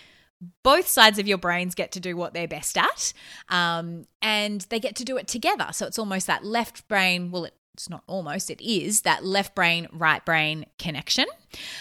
both 0.63 0.89
sides 0.89 1.19
of 1.19 1.27
your 1.27 1.39
brains 1.39 1.75
get 1.75 1.93
to 1.93 2.01
do 2.01 2.17
what 2.17 2.35
they're 2.35 2.49
best 2.49 2.77
at 2.79 3.13
um, 3.49 4.07
and 4.23 4.63
they 4.71 4.81
get 4.81 4.97
to 4.97 5.05
do 5.05 5.17
it 5.17 5.29
together. 5.29 5.69
So 5.73 5.87
it's 5.87 5.99
almost 5.99 6.27
that 6.27 6.45
left 6.45 6.87
brain 6.89 7.31
well 7.31 7.45
it 7.45 7.55
it's 7.75 7.91
not 7.91 8.05
almost, 8.07 8.51
it 8.51 8.61
is 8.61 9.03
that 9.03 9.25
left 9.25 9.55
brain, 9.55 9.89
right 9.93 10.25
brain 10.25 10.65
connection. 10.79 11.27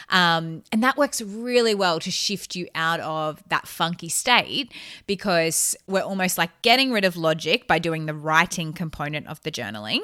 Um, 0.09 0.63
and 0.71 0.83
that 0.83 0.97
works 0.97 1.21
really 1.21 1.75
well 1.75 1.99
to 1.99 2.09
shift 2.09 2.55
you 2.55 2.67
out 2.73 2.99
of 2.99 3.43
that 3.49 3.67
funky 3.67 4.09
state 4.09 4.71
because 5.05 5.75
we're 5.87 6.01
almost 6.01 6.37
like 6.37 6.49
getting 6.63 6.91
rid 6.91 7.05
of 7.05 7.15
logic 7.15 7.67
by 7.67 7.77
doing 7.79 8.07
the 8.07 8.13
writing 8.13 8.73
component 8.73 9.27
of 9.27 9.41
the 9.43 9.51
journaling 9.51 10.01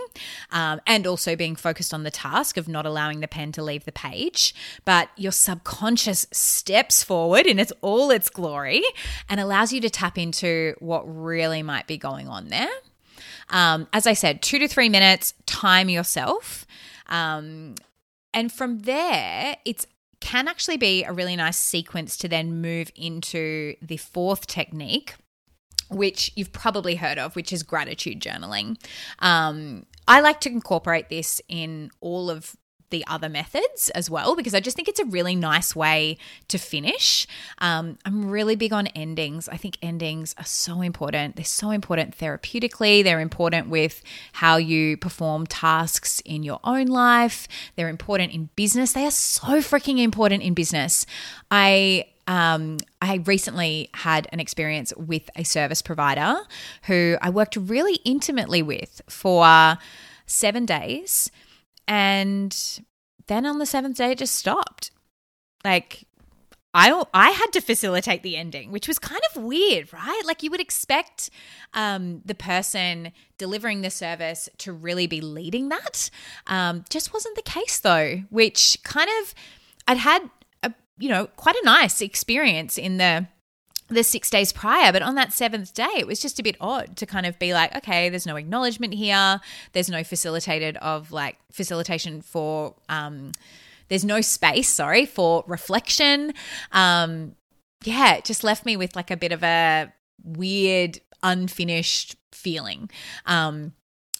um, 0.51 0.79
and 0.85 1.07
also 1.07 1.35
being 1.35 1.55
focused 1.55 1.93
on 1.93 2.03
the 2.03 2.11
task 2.11 2.55
of 2.55 2.67
not 2.67 2.85
allowing 2.85 3.19
the 3.19 3.27
pen 3.27 3.51
to 3.53 3.63
leave 3.63 3.85
the 3.85 3.91
page. 3.91 4.53
But 4.85 5.09
your 5.17 5.31
subconscious 5.31 6.27
steps 6.31 7.03
forward 7.03 7.47
in 7.47 7.57
its 7.57 7.73
all 7.81 8.11
its 8.11 8.29
glory 8.29 8.83
and 9.27 9.39
allows 9.39 9.73
you 9.73 9.81
to 9.81 9.89
tap 9.89 10.19
into 10.19 10.75
what 10.79 11.03
really 11.03 11.63
might 11.63 11.87
be 11.87 11.97
going 11.97 12.27
on 12.27 12.49
there. 12.49 12.69
Um, 13.49 13.87
as 13.93 14.05
I 14.07 14.13
said, 14.13 14.41
two 14.41 14.59
to 14.59 14.67
three 14.67 14.89
minutes, 14.89 15.33
time 15.45 15.89
yourself. 15.89 16.65
Um, 17.07 17.75
and 18.33 18.51
from 18.51 18.79
there, 18.79 19.57
it's 19.65 19.85
can 20.19 20.47
actually 20.47 20.77
be 20.77 21.03
a 21.03 21.13
really 21.13 21.35
nice 21.35 21.57
sequence 21.57 22.17
to 22.17 22.27
then 22.27 22.61
move 22.61 22.91
into 22.95 23.75
the 23.81 23.97
fourth 23.97 24.47
technique, 24.47 25.15
which 25.89 26.31
you've 26.35 26.51
probably 26.51 26.95
heard 26.95 27.17
of, 27.17 27.35
which 27.35 27.53
is 27.53 27.63
gratitude 27.63 28.21
journaling. 28.21 28.77
Um, 29.19 29.85
I 30.07 30.19
like 30.19 30.41
to 30.41 30.49
incorporate 30.49 31.09
this 31.09 31.41
in 31.47 31.91
all 32.01 32.29
of 32.29 32.55
the 32.89 33.03
other 33.07 33.29
methods 33.29 33.89
as 33.91 34.09
well 34.09 34.35
because 34.35 34.53
I 34.53 34.59
just 34.59 34.75
think 34.75 34.87
it's 34.87 34.99
a 34.99 35.05
really 35.05 35.35
nice 35.35 35.75
way 35.75 36.17
to 36.47 36.57
finish. 36.57 37.27
Um, 37.59 37.97
I'm 38.05 38.29
really 38.29 38.55
big 38.55 38.73
on 38.73 38.87
endings. 38.87 39.47
I 39.49 39.57
think 39.57 39.77
endings 39.81 40.35
are 40.37 40.45
so 40.45 40.81
important. 40.81 41.35
They're 41.35 41.45
so 41.45 41.71
important 41.71 42.17
therapeutically, 42.17 43.03
they're 43.03 43.19
important 43.19 43.69
with 43.69 44.01
how 44.33 44.57
you 44.57 44.97
perform 44.97 45.47
tasks 45.47 46.21
in 46.25 46.43
your 46.43 46.59
own 46.63 46.87
life, 46.87 47.47
they're 47.75 47.89
important 47.89 48.33
in 48.33 48.49
business. 48.55 48.93
They 48.93 49.05
are 49.05 49.11
so 49.11 49.59
freaking 49.59 49.99
important 49.99 50.43
in 50.43 50.53
business. 50.53 51.05
I 51.51 52.05
um, 52.29 52.77
I 53.01 53.15
recently 53.25 53.89
had 53.95 54.27
an 54.31 54.39
experience 54.39 54.93
with 54.95 55.31
a 55.35 55.43
service 55.43 55.81
provider 55.81 56.35
who 56.83 57.17
I 57.23 57.31
worked 57.31 57.55
really 57.55 57.95
intimately 58.05 58.61
with 58.61 59.01
for 59.09 59.79
seven 60.27 60.67
days. 60.67 61.31
And 61.89 62.55
then 63.27 63.47
on 63.47 63.57
the 63.57 63.65
seventh 63.65 63.97
day, 63.97 64.11
it 64.11 64.19
just 64.19 64.35
stopped. 64.35 64.91
Like, 65.65 66.05
I 66.73 67.03
I 67.13 67.31
had 67.31 67.47
to 67.53 67.61
facilitate 67.61 68.21
the 68.21 68.37
ending, 68.37 68.71
which 68.71 68.87
was 68.87 68.99
kind 68.99 69.21
of 69.33 69.43
weird, 69.43 69.91
right? 69.91 70.21
Like 70.23 70.43
you 70.43 70.51
would 70.51 70.61
expect 70.61 71.31
um, 71.73 72.21
the 72.23 72.35
person 72.35 73.11
delivering 73.39 73.81
the 73.81 73.89
service 73.89 74.47
to 74.59 74.71
really 74.71 75.07
be 75.07 75.19
leading 75.19 75.69
that. 75.69 76.11
Um, 76.45 76.85
just 76.89 77.11
wasn't 77.11 77.35
the 77.35 77.41
case 77.41 77.79
though, 77.79 78.23
which 78.29 78.77
kind 78.83 79.09
of 79.21 79.33
I'd 79.87 79.97
had 79.97 80.29
a 80.61 80.71
you 80.99 81.09
know 81.09 81.25
quite 81.37 81.55
a 81.55 81.65
nice 81.65 82.01
experience 82.01 82.77
in 82.77 82.97
the 82.97 83.27
the 83.89 84.03
six 84.03 84.29
days 84.29 84.51
prior. 84.53 84.91
But 84.91 85.01
on 85.01 85.15
that 85.15 85.33
seventh 85.33 85.73
day, 85.73 85.89
it 85.97 86.07
was 86.07 86.21
just 86.21 86.39
a 86.39 86.43
bit 86.43 86.55
odd 86.61 86.95
to 86.97 87.05
kind 87.05 87.25
of 87.25 87.37
be 87.39 87.53
like, 87.53 87.75
okay, 87.77 88.09
there's 88.09 88.25
no 88.25 88.35
acknowledgement 88.35 88.93
here. 88.93 89.41
There's 89.73 89.89
no 89.89 90.03
facilitated 90.03 90.77
of 90.77 91.11
like 91.11 91.37
facilitation 91.51 92.21
for, 92.21 92.75
um, 92.87 93.31
there's 93.87 94.05
no 94.05 94.21
space, 94.21 94.69
sorry, 94.69 95.05
for 95.05 95.43
reflection. 95.47 96.33
Um, 96.71 97.35
yeah, 97.83 98.15
it 98.15 98.25
just 98.25 98.43
left 98.43 98.65
me 98.65 98.77
with 98.77 98.95
like 98.95 99.11
a 99.11 99.17
bit 99.17 99.31
of 99.31 99.43
a 99.43 99.91
weird, 100.23 100.99
unfinished 101.23 102.15
feeling. 102.31 102.89
Um, 103.25 103.73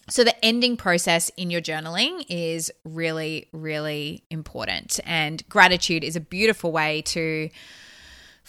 So, 0.09 0.23
the 0.23 0.43
ending 0.43 0.75
process 0.75 1.29
in 1.37 1.51
your 1.51 1.61
journaling 1.61 2.25
is 2.29 2.71
really, 2.83 3.47
really 3.53 4.23
important. 4.31 4.99
And 5.05 5.47
gratitude 5.49 6.03
is 6.03 6.15
a 6.15 6.19
beautiful 6.19 6.71
way 6.71 7.03
to 7.13 7.49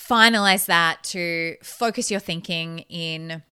finalize 0.00 0.66
that, 0.66 1.02
to 1.04 1.56
focus 1.62 2.10
your 2.10 2.20
thinking 2.20 2.80
in 2.88 3.42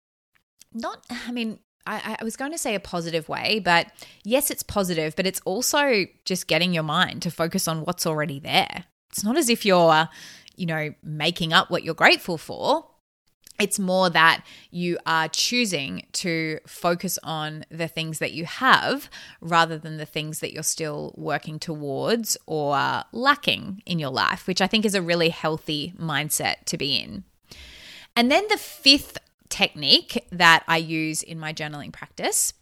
not, 0.72 1.04
I 1.10 1.32
mean, 1.32 1.58
I, 1.86 2.16
I, 2.20 2.24
was 2.24 2.36
going 2.36 2.52
to 2.52 2.58
say 2.58 2.74
a 2.74 2.80
positive 2.80 3.28
way, 3.28 3.60
but 3.64 3.86
yes, 4.22 4.50
it's 4.50 4.62
positive, 4.62 5.16
but 5.16 5.26
it's 5.26 5.40
also 5.44 6.04
just 6.24 6.46
getting 6.46 6.74
your 6.74 6.82
mind 6.82 7.22
to 7.22 7.30
focus 7.30 7.66
on 7.66 7.80
what's 7.84 8.06
already 8.06 8.38
there. 8.38 8.84
It's 9.10 9.24
not 9.24 9.38
as 9.38 9.48
if 9.48 9.64
you're, 9.64 10.08
you 10.56 10.66
know, 10.66 10.92
making 11.02 11.52
up 11.52 11.70
what 11.70 11.84
you're 11.84 11.94
grateful 11.94 12.36
for. 12.36 12.87
It's 13.58 13.78
more 13.78 14.08
that 14.10 14.44
you 14.70 14.98
are 15.04 15.26
choosing 15.28 16.06
to 16.12 16.60
focus 16.66 17.18
on 17.24 17.64
the 17.70 17.88
things 17.88 18.20
that 18.20 18.32
you 18.32 18.44
have 18.44 19.10
rather 19.40 19.76
than 19.76 19.96
the 19.96 20.06
things 20.06 20.38
that 20.38 20.52
you're 20.52 20.62
still 20.62 21.12
working 21.16 21.58
towards 21.58 22.36
or 22.46 23.02
lacking 23.10 23.82
in 23.84 23.98
your 23.98 24.10
life, 24.10 24.46
which 24.46 24.60
I 24.60 24.68
think 24.68 24.84
is 24.84 24.94
a 24.94 25.02
really 25.02 25.30
healthy 25.30 25.92
mindset 25.98 26.64
to 26.66 26.78
be 26.78 26.96
in. 26.96 27.24
And 28.14 28.30
then 28.30 28.46
the 28.48 28.58
fifth 28.58 29.18
technique 29.48 30.24
that 30.30 30.62
I 30.68 30.76
use 30.76 31.22
in 31.22 31.40
my 31.40 31.52
journaling 31.52 31.92
practice 31.92 32.52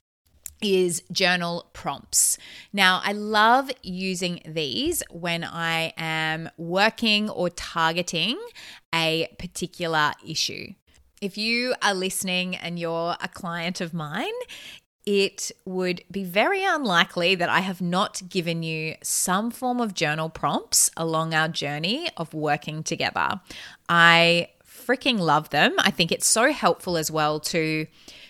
is 0.62 1.02
journal 1.12 1.68
prompts. 1.74 2.38
Now, 2.72 3.02
I 3.04 3.12
love 3.12 3.70
using 3.82 4.40
these 4.46 5.02
when 5.10 5.44
I 5.44 5.92
am 5.98 6.48
working 6.56 7.28
or 7.28 7.50
targeting 7.50 8.38
a 8.94 9.28
particular 9.38 10.12
issue. 10.26 10.72
If 11.20 11.38
you 11.38 11.74
are 11.82 11.94
listening 11.94 12.56
and 12.56 12.78
you're 12.78 13.16
a 13.20 13.28
client 13.28 13.80
of 13.80 13.94
mine, 13.94 14.34
it 15.06 15.52
would 15.64 16.02
be 16.10 16.24
very 16.24 16.64
unlikely 16.64 17.36
that 17.36 17.48
I 17.48 17.60
have 17.60 17.80
not 17.80 18.28
given 18.28 18.62
you 18.62 18.96
some 19.02 19.50
form 19.50 19.80
of 19.80 19.94
journal 19.94 20.28
prompts 20.28 20.90
along 20.96 21.32
our 21.32 21.48
journey 21.48 22.08
of 22.16 22.34
working 22.34 22.82
together. 22.82 23.40
I 23.88 24.48
freaking 24.66 25.18
love 25.18 25.50
them. 25.50 25.74
I 25.78 25.90
think 25.90 26.12
it's 26.12 26.26
so 26.26 26.52
helpful 26.52 26.96
as 26.96 27.10
well 27.10 27.40
to 27.40 27.86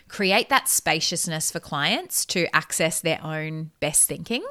create 0.08 0.48
that 0.50 0.68
spaciousness 0.68 1.50
for 1.50 1.60
clients 1.60 2.24
to 2.26 2.54
access 2.54 3.00
their 3.00 3.22
own 3.24 3.70
best 3.80 4.06
thinking, 4.06 4.44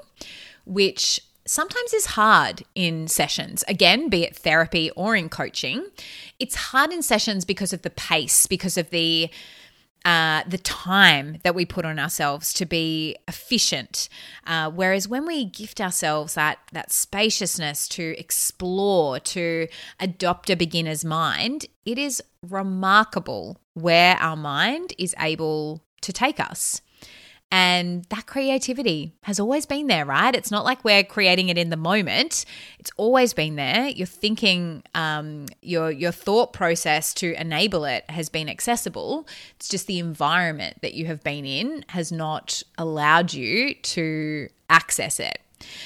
which 0.65 1.22
sometimes 1.46 1.94
is 1.94 2.08
hard 2.08 2.64
in 2.74 3.08
sessions. 3.08 3.64
Again, 3.68 4.10
be 4.10 4.24
it 4.24 4.36
therapy 4.36 4.92
or 4.92 5.16
in 5.16 5.30
coaching. 5.30 5.86
It's 6.40 6.56
hard 6.56 6.92
in 6.92 7.02
sessions 7.02 7.46
because 7.46 7.74
of 7.74 7.84
the 7.84 7.90
pace, 7.90 8.48
because 8.48 8.78
of 8.78 8.90
the 8.90 9.30
uh, 10.04 10.44
the 10.48 10.60
time 10.60 11.38
that 11.44 11.56
we 11.56 11.66
put 11.66 11.84
on 11.84 11.98
ourselves 11.98 12.54
to 12.54 12.64
be 12.64 13.16
efficient. 13.28 14.08
Uh, 14.46 14.70
whereas 14.70 15.08
when 15.08 15.25
we 15.25 15.46
gift 15.46 15.82
ourselves 15.82 16.36
that 16.36 16.60
that 16.74 16.92
spaciousness 16.92 17.88
to 17.88 18.16
explore, 18.20 19.20
to 19.20 19.68
adopt 20.00 20.52
a 20.52 20.56
beginner's 20.56 21.04
mind, 21.04 21.66
it 21.86 21.98
is 21.98 22.22
remarkable 22.48 23.60
where 23.74 24.16
our 24.18 24.36
mind 24.36 24.94
is 25.00 25.16
able 25.18 25.82
to 26.02 26.14
take 26.14 26.40
us. 26.40 26.82
And 27.52 28.04
that 28.06 28.25
creativity 28.25 29.14
has 29.22 29.40
always 29.40 29.66
been 29.66 29.88
there, 29.88 30.04
right? 30.04 30.36
It's 30.36 30.52
not 30.52 30.66
like 30.66 30.84
we're 30.84 31.04
creating 31.04 31.50
it 31.50 31.58
in 31.58 31.70
the 31.70 31.78
moment. 31.78 32.44
It's 32.80 32.92
always 32.98 33.34
been 33.34 33.56
there. 33.56 33.88
Your 33.88 34.08
thinking, 34.08 34.84
um, 34.94 35.46
your 35.62 35.92
your 35.92 36.12
thought 36.12 36.54
process 36.54 37.14
to 37.16 37.40
enable 37.40 37.86
it 37.86 38.10
has 38.10 38.30
been 38.30 38.50
accessible. 38.50 39.28
It's 39.58 39.70
just 39.70 39.88
the 39.88 40.00
environment 40.00 40.82
that 40.82 40.96
you 40.96 41.06
have 41.06 41.24
been 41.24 41.46
in 41.46 41.86
has 41.90 42.12
not 42.12 42.64
allowed 42.78 43.34
you 43.34 43.75
to 43.75 44.50
access 44.70 45.20
it. 45.20 45.40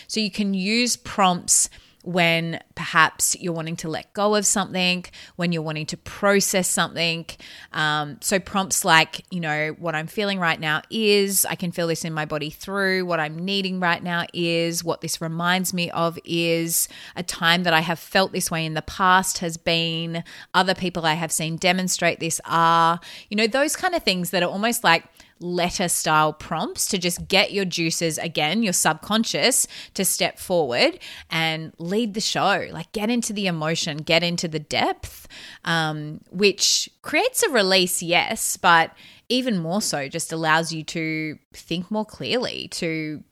So 0.07 0.19
you 0.19 0.31
can 0.31 0.53
use 0.53 0.95
prompts 0.95 1.69
when 2.03 2.59
perhaps 2.75 3.35
you're 3.39 3.53
wanting 3.53 3.75
to 3.75 3.89
let 3.89 4.13
go 4.13 4.35
of 4.35 4.45
something, 4.45 5.05
when 5.35 5.51
you're 5.51 5.61
wanting 5.61 5.85
to 5.87 5.97
process 5.97 6.67
something. 6.67 7.25
Um, 7.73 8.17
so, 8.21 8.39
prompts 8.39 8.85
like, 8.85 9.25
you 9.31 9.39
know, 9.39 9.75
what 9.79 9.95
I'm 9.95 10.07
feeling 10.07 10.39
right 10.39 10.59
now 10.59 10.81
is, 10.89 11.45
I 11.45 11.55
can 11.55 11.71
feel 11.71 11.87
this 11.87 12.05
in 12.05 12.13
my 12.13 12.25
body 12.25 12.49
through, 12.49 13.05
what 13.05 13.19
I'm 13.19 13.37
needing 13.37 13.79
right 13.79 14.01
now 14.01 14.25
is, 14.33 14.83
what 14.83 15.01
this 15.01 15.19
reminds 15.19 15.73
me 15.73 15.91
of 15.91 16.17
is, 16.23 16.87
a 17.15 17.23
time 17.23 17.63
that 17.63 17.73
I 17.73 17.81
have 17.81 17.99
felt 17.99 18.31
this 18.31 18.49
way 18.49 18.65
in 18.65 18.75
the 18.75 18.81
past 18.81 19.39
has 19.39 19.57
been, 19.57 20.23
other 20.53 20.73
people 20.73 21.05
I 21.05 21.15
have 21.15 21.31
seen 21.31 21.57
demonstrate 21.57 22.19
this 22.19 22.39
are, 22.45 22.99
you 23.29 23.35
know, 23.35 23.47
those 23.47 23.75
kind 23.75 23.93
of 23.93 24.03
things 24.03 24.29
that 24.29 24.41
are 24.41 24.49
almost 24.49 24.83
like, 24.83 25.03
letter 25.39 25.87
style 25.87 26.33
prompts 26.33 26.87
to 26.87 26.97
just 26.97 27.27
get 27.27 27.51
your 27.51 27.65
juices 27.65 28.17
again, 28.17 28.63
your 28.63 28.73
subconscious 28.73 29.67
to 29.93 30.03
step 30.05 30.37
forward 30.37 30.99
and 31.29 31.73
lead 31.77 32.13
the 32.13 32.21
show. 32.21 32.67
Like 32.71 32.91
get 32.91 33.09
into 33.09 33.33
the 33.33 33.47
emotion, 33.47 33.97
get 33.97 34.23
into 34.23 34.47
the 34.47 34.59
depth, 34.59 35.27
um, 35.65 36.21
which 36.31 36.89
creates 37.01 37.43
a 37.43 37.49
release, 37.49 38.01
yes, 38.01 38.57
but 38.57 38.91
even 39.29 39.59
more 39.59 39.81
so 39.81 40.07
just 40.07 40.33
allows 40.33 40.73
you 40.73 40.83
to 40.83 41.37
think 41.53 41.89
more 41.91 42.05
clearly, 42.05 42.67
to 42.69 43.23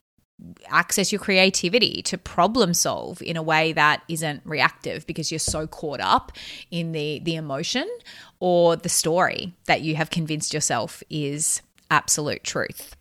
access 0.68 1.10
your 1.10 1.18
creativity 1.18 2.00
to 2.02 2.16
problem 2.16 2.72
solve 2.72 3.20
in 3.22 3.36
a 3.36 3.42
way 3.42 3.72
that 3.72 4.02
isn't 4.08 4.40
reactive 4.44 5.04
because 5.06 5.32
you're 5.32 5.38
so 5.38 5.66
caught 5.66 6.00
up 6.00 6.30
in 6.70 6.92
the 6.92 7.20
the 7.24 7.34
emotion 7.34 7.88
or 8.38 8.76
the 8.76 8.88
story 8.88 9.52
that 9.66 9.80
you 9.80 9.96
have 9.96 10.10
convinced 10.10 10.54
yourself 10.54 11.02
is 11.10 11.60
absolute 11.90 12.44
truth. 12.44 12.96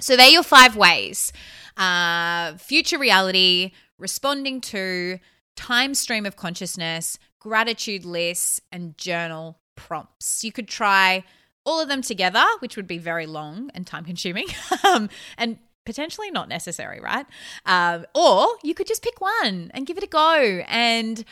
So, 0.00 0.16
they're 0.16 0.28
your 0.28 0.42
five 0.42 0.76
ways 0.76 1.32
uh, 1.76 2.56
future 2.56 2.98
reality, 2.98 3.72
responding 3.98 4.60
to, 4.62 5.18
time 5.56 5.94
stream 5.94 6.26
of 6.26 6.36
consciousness, 6.36 7.18
gratitude 7.38 8.04
lists, 8.04 8.60
and 8.70 8.96
journal 8.98 9.58
prompts. 9.74 10.44
You 10.44 10.52
could 10.52 10.68
try 10.68 11.24
all 11.64 11.80
of 11.80 11.88
them 11.88 12.02
together, 12.02 12.44
which 12.60 12.76
would 12.76 12.86
be 12.86 12.98
very 12.98 13.26
long 13.26 13.70
and 13.74 13.86
time 13.86 14.04
consuming 14.04 14.46
um, 14.84 15.08
and 15.36 15.58
potentially 15.84 16.30
not 16.30 16.48
necessary, 16.48 17.00
right? 17.00 17.26
Um, 17.64 18.06
or 18.14 18.48
you 18.62 18.74
could 18.74 18.86
just 18.86 19.02
pick 19.02 19.20
one 19.20 19.70
and 19.74 19.86
give 19.86 19.98
it 19.98 20.04
a 20.04 20.08
go 20.08 20.62
and 20.68 21.24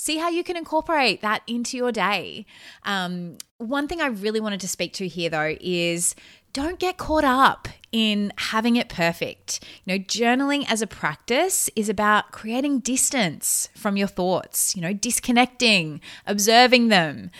see 0.00 0.16
how 0.16 0.30
you 0.30 0.42
can 0.42 0.56
incorporate 0.56 1.20
that 1.20 1.42
into 1.46 1.76
your 1.76 1.92
day. 1.92 2.46
Um, 2.84 3.36
one 3.58 3.86
thing 3.86 4.00
I 4.00 4.06
really 4.06 4.40
wanted 4.40 4.60
to 4.60 4.68
speak 4.68 4.94
to 4.94 5.06
here, 5.06 5.28
though, 5.28 5.56
is 5.60 6.14
don't 6.54 6.78
get 6.78 6.96
caught 6.96 7.22
up 7.22 7.68
in 7.92 8.32
having 8.38 8.76
it 8.76 8.88
perfect. 8.88 9.60
You 9.84 9.92
know, 9.92 10.02
journaling 10.02 10.64
as 10.70 10.80
a 10.80 10.86
practice 10.86 11.68
is 11.76 11.90
about 11.90 12.32
creating 12.32 12.78
distance 12.78 13.68
from 13.74 13.98
your 13.98 14.08
thoughts, 14.08 14.74
you 14.74 14.80
know, 14.80 14.94
disconnecting, 14.94 16.00
observing 16.26 16.88
them. 16.88 17.30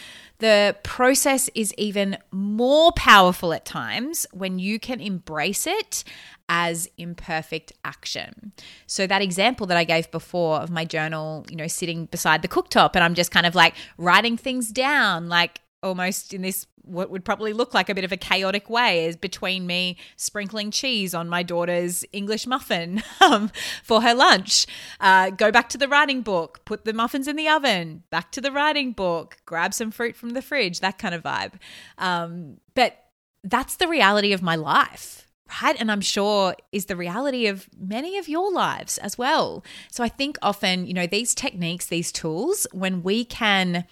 The 0.41 0.77
process 0.83 1.49
is 1.55 1.73
even 1.79 2.19
more 2.31 2.93
powerful 2.93 3.53
at 3.53 3.65
times 3.65 4.27
when 4.33 4.59
you 4.59 4.81
can 4.81 5.01
embrace 5.01 5.67
it 5.67 6.03
as 6.49 6.89
imperfect 6.99 7.73
action. 7.85 8.53
So 8.87 9.07
that 9.07 9.23
example 9.23 9.67
that 9.69 9.77
I 9.77 9.85
gave 9.85 10.11
before 10.11 10.57
of 10.57 10.71
my 10.71 10.85
journal, 10.85 11.47
you 11.49 11.57
know, 11.57 11.69
sitting 11.69 12.07
beside 12.07 12.43
the 12.43 12.49
cooktop 12.49 12.93
and 12.95 13.05
I'm 13.05 13.15
just 13.15 13.31
kind 13.31 13.47
of 13.47 13.55
like 13.55 13.75
writing 13.99 14.37
things 14.37 14.73
down 14.73 15.29
like 15.29 15.61
almost 15.83 16.35
in 16.35 16.43
this 16.43 16.67
what 16.83 17.11
would 17.11 17.25
probably 17.25 17.53
look 17.53 17.75
like 17.75 17.89
a 17.89 17.95
bit 17.95 18.05
of 18.05 18.13
a 18.13 18.17
chaotic 18.17 18.69
way 18.69 19.05
is 19.05 19.17
between 19.17 19.67
me 19.67 19.97
sprinkling 20.17 20.71
cheese 20.71 21.15
on 21.15 21.29
my 21.29 21.43
daughter's 21.43 22.05
English 22.13 22.47
muffin 22.47 23.03
um, 23.21 23.51
for 23.83 24.03
her 24.03 24.15
lunch. 24.15 24.67
Uh, 24.99 25.31
go 25.31 25.51
back 25.53 25.69
to 25.69 25.79
the 25.79 25.89
writing 25.89 26.23
book, 26.23 26.65
put 26.65 26.85
the 26.85 26.93
muffins 26.93 27.29
in 27.29 27.37
the 27.37 27.49
oven, 27.49 28.03
back 28.11 28.33
to 28.33 28.41
the 28.41 28.53
writing 28.53 28.93
book, 28.93 29.39
grab 29.47 29.75
some 29.75 29.91
fruit 29.91 30.17
from 30.17 30.31
the 30.31 30.43
fridge, 30.43 30.81
that 30.81 30.99
kind 30.99 31.15
of 31.15 31.23
vibe. 31.23 31.55
Um, 31.99 32.59
but 32.75 33.05
that's 33.45 33.77
the 33.77 33.89
reality 33.89 34.33
of 34.33 34.43
my 34.43 34.57
life. 34.57 35.27
Right. 35.63 35.77
And 35.81 35.91
I'm 35.91 36.01
sure 36.01 36.55
is 36.71 36.87
the 36.87 36.95
reality 36.95 37.49
of 37.49 37.69
many 37.77 38.17
of 38.19 38.29
your 38.29 38.53
lives 38.53 38.99
as 38.99 39.19
well. 39.19 39.65
So 39.91 40.05
I 40.05 40.09
think 40.09 40.39
often, 40.43 40.87
you 40.87 40.95
know, 40.95 41.09
these 41.09 41.35
techniques, 41.35 41.87
these 41.87 42.13
tools, 42.13 42.69
when 42.71 43.03
we 43.03 43.25
can 43.25 43.85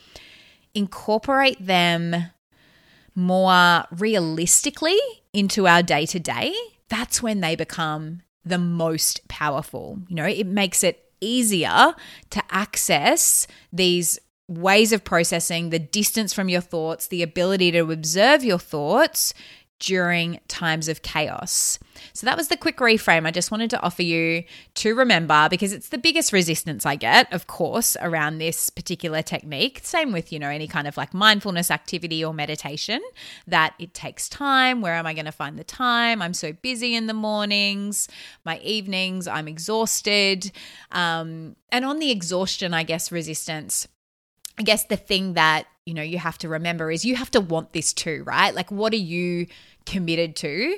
incorporate 0.75 1.65
them 1.65 2.15
more 3.15 3.85
realistically 3.91 4.99
into 5.33 5.67
our 5.67 5.83
day 5.83 6.07
to 6.07 6.21
day, 6.21 6.55
that's 6.89 7.23
when 7.23 7.41
they 7.41 7.57
become 7.57 8.23
the 8.45 8.59
most 8.59 9.27
powerful. 9.29 9.99
You 10.09 10.17
know, 10.17 10.25
it 10.25 10.47
makes 10.47 10.83
it 10.85 11.05
easier 11.21 11.95
to 12.31 12.43
access 12.51 13.47
these 13.73 14.19
ways 14.47 14.93
of 14.93 15.05
processing, 15.05 15.71
the 15.71 15.79
distance 15.79 16.33
from 16.33 16.49
your 16.49 16.61
thoughts, 16.61 17.09
the 17.09 17.23
ability 17.23 17.73
to 17.73 17.91
observe 17.91 18.43
your 18.43 18.59
thoughts 18.59 19.35
during 19.79 20.41
times 20.49 20.89
of 20.89 21.03
chaos. 21.03 21.79
So 22.13 22.27
that 22.27 22.37
was 22.37 22.49
the 22.49 22.57
quick 22.57 22.79
reframe 22.79 23.27
I 23.27 23.31
just 23.31 23.51
wanted 23.51 23.71
to 23.71 23.81
offer 23.81 24.03
you 24.03 24.45
to 24.75 24.95
remember 24.95 25.49
because 25.51 25.73
it's 25.73 25.89
the 25.89 25.99
biggest 25.99 26.33
resistance 26.33 26.85
I 26.87 26.97
get, 26.97 27.33
of 27.33 27.47
course, 27.47 27.97
around 28.01 28.39
this 28.39 28.71
particular 28.71 29.23
technique. 29.23 29.81
Same 29.83 30.13
with, 30.13 30.33
you 30.33 30.39
know, 30.39 30.49
any 30.49 30.67
kind 30.67 30.89
of 30.89 30.97
like 30.97 31.15
mindfulness 31.15 31.71
activity 31.71 32.25
or 32.25 32.35
meditation 32.35 33.01
that 33.47 33.75
it 33.79 33.95
takes 33.95 34.29
time. 34.29 34.81
Where 34.81 34.95
am 34.95 35.07
I 35.07 35.15
going 35.15 35.27
to 35.27 35.33
find 35.33 35.59
the 35.59 35.65
time? 35.65 36.23
I'm 36.23 36.35
so 36.35 36.53
busy 36.53 36.95
in 36.95 37.07
the 37.07 37.15
mornings, 37.15 38.09
my 38.45 38.59
evenings, 38.61 39.27
I'm 39.27 39.49
exhausted. 39.49 40.51
Um, 40.91 41.57
and 41.71 41.85
on 41.85 41.99
the 41.99 42.11
exhaustion, 42.11 42.75
I 42.75 42.83
guess, 42.83 43.13
resistance, 43.13 43.87
I 44.59 44.63
guess 44.63 44.85
the 44.85 44.97
thing 44.97 45.35
that 45.35 45.67
you 45.89 45.95
know 45.95 46.03
you 46.03 46.19
have 46.19 46.37
to 46.39 46.49
remember 46.51 46.91
is 46.91 47.05
you 47.07 47.17
have 47.17 47.31
to 47.31 47.41
want 47.41 47.73
this 47.73 47.95
too, 47.95 48.23
right? 48.27 48.55
Like 48.55 48.71
what 48.71 48.93
are 48.93 48.97
you 48.97 49.47
committed 49.87 50.37
to 50.37 50.77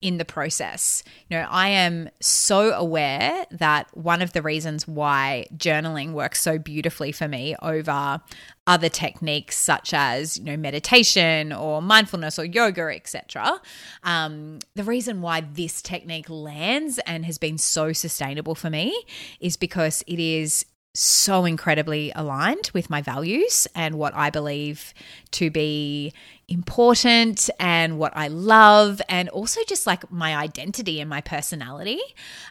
in 0.00 0.18
the 0.18 0.24
process? 0.24 1.02
You 1.28 1.38
know, 1.38 1.46
I 1.50 1.68
am 1.68 2.08
so 2.20 2.72
aware 2.72 3.44
that 3.50 3.88
one 3.96 4.22
of 4.22 4.32
the 4.32 4.40
reasons 4.40 4.86
why 4.86 5.46
journaling 5.56 6.12
works 6.12 6.40
so 6.40 6.58
beautifully 6.58 7.10
for 7.10 7.26
me 7.26 7.56
over 7.60 8.20
other 8.68 8.88
techniques 8.88 9.58
such 9.58 9.92
as 9.92 10.38
you 10.38 10.44
know 10.44 10.56
meditation 10.56 11.52
or 11.52 11.82
mindfulness 11.82 12.38
or 12.38 12.44
yoga 12.44 12.82
etc 12.94 13.60
um, 14.04 14.60
the 14.76 14.84
reason 14.84 15.20
why 15.20 15.40
this 15.40 15.82
technique 15.82 16.30
lands 16.30 17.00
and 17.04 17.26
has 17.26 17.38
been 17.38 17.58
so 17.58 17.92
sustainable 17.92 18.54
for 18.54 18.70
me 18.70 18.96
is 19.40 19.56
because 19.56 20.04
it 20.06 20.20
is 20.20 20.64
so 20.94 21.44
incredibly 21.44 22.12
aligned 22.14 22.70
with 22.74 22.90
my 22.90 23.00
values 23.00 23.66
and 23.74 23.94
what 23.94 24.14
I 24.14 24.30
believe 24.30 24.92
to 25.32 25.50
be 25.50 26.12
important 26.48 27.48
and 27.58 27.98
what 27.98 28.12
I 28.14 28.28
love, 28.28 29.00
and 29.08 29.28
also 29.30 29.60
just 29.66 29.86
like 29.86 30.10
my 30.10 30.36
identity 30.36 31.00
and 31.00 31.08
my 31.08 31.20
personality. 31.22 32.00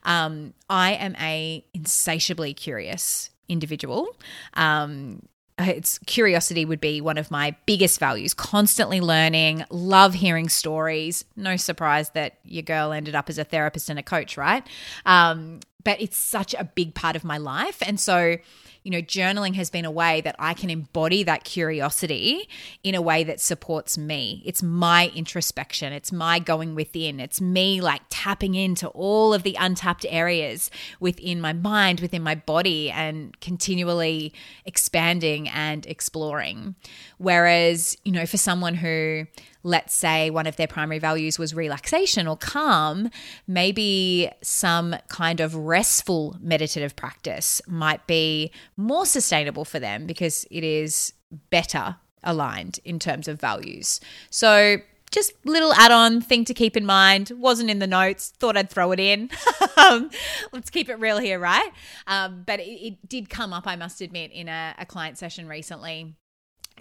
Um, 0.04 0.54
I 0.69 0.93
am 0.93 1.15
a 1.17 1.63
insatiably 1.73 2.54
curious 2.54 3.30
individual. 3.47 4.15
Um, 4.56 5.21
it's 5.67 6.00
curiosity 6.00 6.65
would 6.65 6.82
be 6.82 7.02
one 7.02 7.17
of 7.17 7.32
my 7.32 7.56
biggest 7.65 8.00
values. 8.00 8.34
Constantly 8.34 9.02
learning 9.02 9.65
love 9.69 10.13
hearing 10.13 10.50
stories. 10.50 11.26
No 11.36 11.56
surprise 11.58 12.10
that 12.12 12.39
your 12.43 12.63
girl 12.63 12.91
ended 12.91 13.15
up 13.15 13.30
as 13.30 13.38
a 13.38 13.43
therapist 13.43 13.89
and 13.89 14.00
a 14.00 14.04
coach 14.04 14.38
right? 14.38 14.65
Um, 15.06 15.60
but 15.84 16.02
it's 16.02 16.17
such 16.17 16.54
a 16.54 16.63
big 16.63 16.93
part 16.93 17.15
of 17.15 17.24
my 17.24 17.38
life. 17.38 17.78
And 17.86 18.00
so, 18.00 18.38
you 18.84 18.91
know, 18.91 19.02
journaling 19.02 19.56
has 19.56 19.70
been 19.70 19.86
a 19.86 19.91
way 19.91 20.22
that 20.22 20.36
I 20.39 20.54
can 20.54 20.70
embody 20.70 21.24
that 21.24 21.44
curiosity 21.44 22.50
in 22.84 22.96
a 22.96 23.02
way 23.02 23.24
that 23.24 23.39
supports 23.39 23.98
me. 23.98 24.41
It's 24.46 24.63
my 24.63 25.12
introspection, 25.15 25.94
it's 25.94 26.12
my 26.12 26.39
going 26.39 26.74
within, 26.74 27.20
it's 27.20 27.39
me 27.39 27.80
like 27.80 28.02
tapping 28.10 28.56
into 28.56 28.88
all 28.89 29.34
of 29.34 29.44
the 29.44 29.56
untapped 29.60 30.06
areas 30.10 30.72
within 31.00 31.39
my 31.39 31.54
mind, 31.54 32.00
within 32.00 32.24
my 32.24 32.36
body, 32.36 32.89
and 32.89 33.39
continually 33.39 34.34
expanding 34.65 35.48
and 35.50 35.86
exploring. 35.86 36.76
Whereas, 37.17 37.98
you 38.04 38.12
know, 38.12 38.26
for 38.26 38.38
someone 38.38 38.76
who 38.76 39.28
let's 39.63 39.93
say 39.93 40.30
one 40.30 40.47
of 40.47 40.56
their 40.56 40.67
primary 40.67 41.00
values 41.00 41.38
was 41.38 41.54
relaxation 41.54 42.28
or 42.28 42.38
calm, 42.38 43.10
maybe 43.47 44.30
some 44.41 44.95
kind 45.08 45.39
of 45.39 45.56
restful 45.56 46.38
meditative 46.41 46.95
practice 46.95 47.62
might 47.67 48.06
be 48.08 48.52
more 48.78 49.06
sustainable 49.06 49.65
for 49.65 49.80
them 49.80 50.06
because 50.06 50.45
it 50.52 50.63
is 50.63 51.13
better 51.50 51.97
aligned 52.24 52.80
in 52.86 53.00
terms 53.00 53.28
of 53.28 53.39
values. 53.39 54.00
So, 54.30 54.78
just 55.12 55.34
little 55.45 55.74
add-on 55.74 56.21
thing 56.21 56.45
to 56.45 56.54
keep 56.54 56.78
in 56.78 56.86
mind. 56.86 57.34
Wasn't 57.36 57.69
in 57.69 57.80
the 57.80 57.88
notes. 57.88 58.32
Thought 58.39 58.56
i'd 58.56 58.69
throw 58.69 58.91
it 58.91 59.00
in. 59.00 59.30
Um, 59.78 60.12
let's 60.52 60.69
keep 60.69 60.89
it 60.89 61.00
real 61.00 61.17
here 61.17 61.39
right? 61.39 61.71
Um, 62.06 62.43
but 62.45 62.60
it, 62.60 62.63
it, 62.63 63.10
did 63.10 63.30
come 63.30 63.52
up 63.52 63.65
i 63.65 63.76
must 63.76 64.00
admit 64.00 64.32
in 64.32 64.47
a, 64.47 64.76
a 64.78 64.86
client 64.86 65.17
session 65.17 65.47
recently 65.47 66.13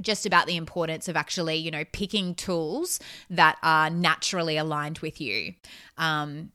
just 0.00 0.26
about 0.26 0.46
the 0.46 0.56
importance 0.56 1.08
of 1.08 1.16
actually, 1.16 1.56
you 1.56 1.70
know, 1.70 1.84
picking 1.92 2.34
tools 2.34 3.00
that 3.28 3.56
are 3.62 3.90
naturally 3.90 4.56
aligned 4.56 4.98
with 5.00 5.20
you. 5.20 5.54
Um, 5.98 6.52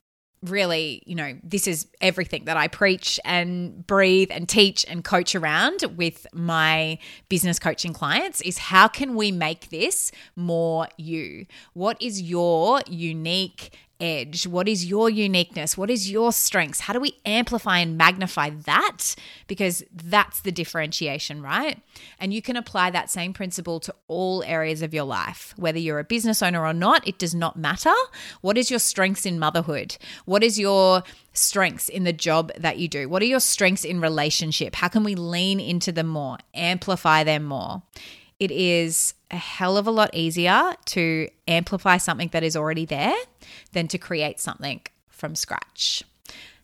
really, 0.50 1.02
you 1.06 1.16
know, 1.16 1.38
this 1.44 1.68
is 1.68 1.88
everything 2.02 2.46
that 2.46 2.58
I 2.58 2.68
preach 2.68 3.20
and 3.26 3.86
breathe 3.86 4.30
and 4.32 4.48
teach 4.48 4.86
and 4.88 5.04
coach 5.04 5.36
around 5.36 5.84
with 5.96 6.28
my 6.34 7.00
business 7.30 7.60
coaching 7.60 7.94
clients 7.94 8.42
is 8.42 8.58
how 8.58 8.88
can 8.88 9.16
we 9.16 9.32
make 9.32 9.70
this 9.70 10.12
more 10.36 10.88
you? 10.98 11.46
What 11.74 12.02
is 12.02 12.22
your 12.22 12.82
unique 12.88 13.76
edge? 14.00 14.48
What 14.48 14.68
is 14.68 14.86
your 14.86 15.10
uniqueness? 15.10 15.78
What 15.78 15.90
is 15.90 16.12
your 16.12 16.32
strengths? 16.32 16.82
How 16.82 16.94
do 16.94 17.00
we 17.00 17.18
amplify 17.26 17.80
and 17.80 17.98
magnify 17.98 18.52
that? 18.66 19.16
Because 19.48 19.84
that's 19.94 20.42
the 20.42 20.52
differentiation, 20.52 21.42
right? 21.42 21.82
And 22.20 22.34
you 22.34 22.42
can 22.42 22.56
apply 22.56 22.92
that 22.92 23.10
same 23.10 23.34
principle 23.34 23.80
to 23.82 23.94
all 24.08 24.44
areas 24.44 24.82
of 24.82 24.94
your 24.94 25.04
life. 25.04 25.54
Whether 25.58 25.80
you're 25.80 26.00
a 26.00 26.04
business 26.04 26.44
owner 26.44 26.66
or 26.66 26.74
not, 26.74 27.08
it 27.08 27.18
does 27.18 27.36
not 27.36 27.58
matter. 27.58 27.94
What 28.42 28.58
is 28.58 28.70
your 28.70 28.80
strengths 28.80 29.26
in 29.26 29.40
motherhood? 29.40 29.98
What 30.26 30.44
is 30.44 30.60
your 30.60 31.04
strengths 31.34 31.90
in 31.90 32.04
the 32.04 32.14
job 32.14 32.52
that 32.58 32.78
you 32.78 32.88
do? 32.88 33.10
What 33.10 33.22
are 33.22 33.26
your 33.26 33.40
strengths 33.40 33.86
in 33.86 34.00
relationship? 34.02 34.76
How 34.76 34.88
can 34.88 35.04
we 35.04 35.16
lean 35.16 35.60
into 35.60 35.92
them 35.92 36.08
more, 36.08 36.38
amplify 36.54 37.24
them 37.24 37.44
more? 37.44 37.84
It 38.40 38.52
is 38.52 39.14
a 39.32 39.38
hell 39.38 39.78
of 39.78 39.88
a 39.88 39.92
lot 39.92 40.10
easier 40.14 40.74
to 40.88 41.30
amplify 41.48 41.98
something 41.98 42.30
that 42.34 42.44
is 42.44 42.56
already 42.56 42.86
there 42.86 43.16
than 43.72 43.88
to 43.88 43.98
create 43.98 44.40
something 44.40 44.82
from 45.10 45.36
scratch. 45.36 46.04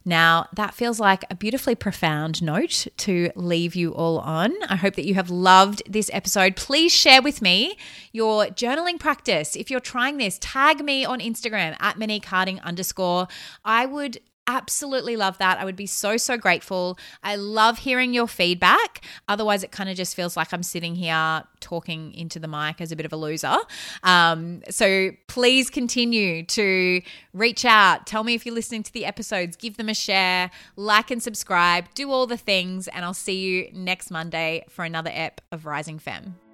Now, 0.04 0.48
that 0.54 0.74
feels 0.74 1.00
like 1.00 1.24
a 1.30 1.36
beautifully 1.36 1.76
profound 1.76 2.42
note 2.42 2.88
to 2.98 3.30
leave 3.36 3.76
you 3.76 3.94
all 3.94 4.18
on. 4.20 4.52
I 4.68 4.76
hope 4.76 4.96
that 4.96 5.06
you 5.06 5.14
have 5.14 5.30
loved 5.30 5.84
this 5.88 6.10
episode. 6.12 6.56
Please 6.56 6.92
share 6.92 7.22
with 7.22 7.40
me 7.42 7.78
your 8.12 8.48
journaling 8.48 9.00
practice. 9.00 9.56
If 9.56 9.70
you're 9.70 9.80
trying 9.80 10.18
this, 10.18 10.40
tag 10.42 10.84
me 10.84 11.06
on 11.06 11.20
Instagram 11.20 11.76
at 11.80 12.00
Monique 12.00 12.26
Harding 12.26 12.60
underscore. 12.62 13.28
I 13.64 13.86
would 13.86 14.20
absolutely 14.58 15.16
love 15.16 15.38
that. 15.38 15.60
I 15.60 15.66
would 15.66 15.76
be 15.76 15.86
so, 15.86 16.18
so 16.18 16.38
grateful. 16.38 16.98
I 17.24 17.36
love 17.36 17.80
hearing 17.80 18.14
your 18.14 18.28
feedback. 18.28 19.04
Otherwise, 19.28 19.64
it 19.64 19.72
kind 19.72 19.90
of 19.90 19.96
just 19.96 20.16
feels 20.16 20.36
like 20.36 20.54
I'm 20.54 20.64
sitting 20.64 20.96
here 20.96 21.44
talking 21.60 22.14
into 22.14 22.40
the 22.40 22.48
mic 22.48 22.82
as 22.82 22.92
a 22.92 22.96
bit 22.96 23.06
of 23.06 23.14
a 23.14 23.16
loser. 23.16 23.56
Um, 24.04 24.62
so 24.70 25.12
please 25.28 25.70
continue 25.70 26.44
to 26.48 27.02
reach 27.34 27.66
out. 27.66 28.06
Tell 28.06 28.24
me 28.24 28.34
if 28.34 28.46
you're 28.46 28.56
listening 28.56 28.84
to 28.84 28.94
the 28.94 29.06
episodes, 29.06 29.56
give 29.56 29.78
them 29.78 29.90
a 29.90 29.94
share, 29.94 30.52
like 30.76 31.12
and 31.12 31.22
subscribe, 31.24 31.86
do 31.94 32.12
all 32.12 32.28
the 32.28 32.38
things, 32.38 32.88
and 32.88 33.06
I'll 33.06 33.14
see 33.14 33.40
you 33.40 33.70
next 33.74 34.12
Monday 34.12 34.66
for 34.70 34.84
another 34.84 35.12
ep 35.14 35.42
of 35.52 35.66
Rising 35.66 36.00
Femme. 36.00 36.51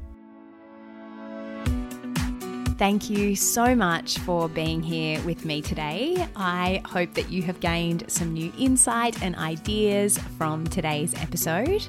Thank 2.78 3.10
you 3.10 3.36
so 3.36 3.76
much 3.76 4.20
for 4.20 4.48
being 4.48 4.84
here 4.84 5.20
with 5.24 5.46
me 5.46 5.64
today. 5.64 6.28
I 6.36 6.84
hope 6.86 7.16
that 7.16 7.32
you 7.32 7.42
have 7.42 7.60
gained 7.60 8.04
some 8.08 8.34
new 8.34 8.54
insight 8.56 9.20
and 9.24 9.36
ideas 9.36 10.20
from 10.38 10.64
today's 10.68 11.16
episode. 11.16 11.88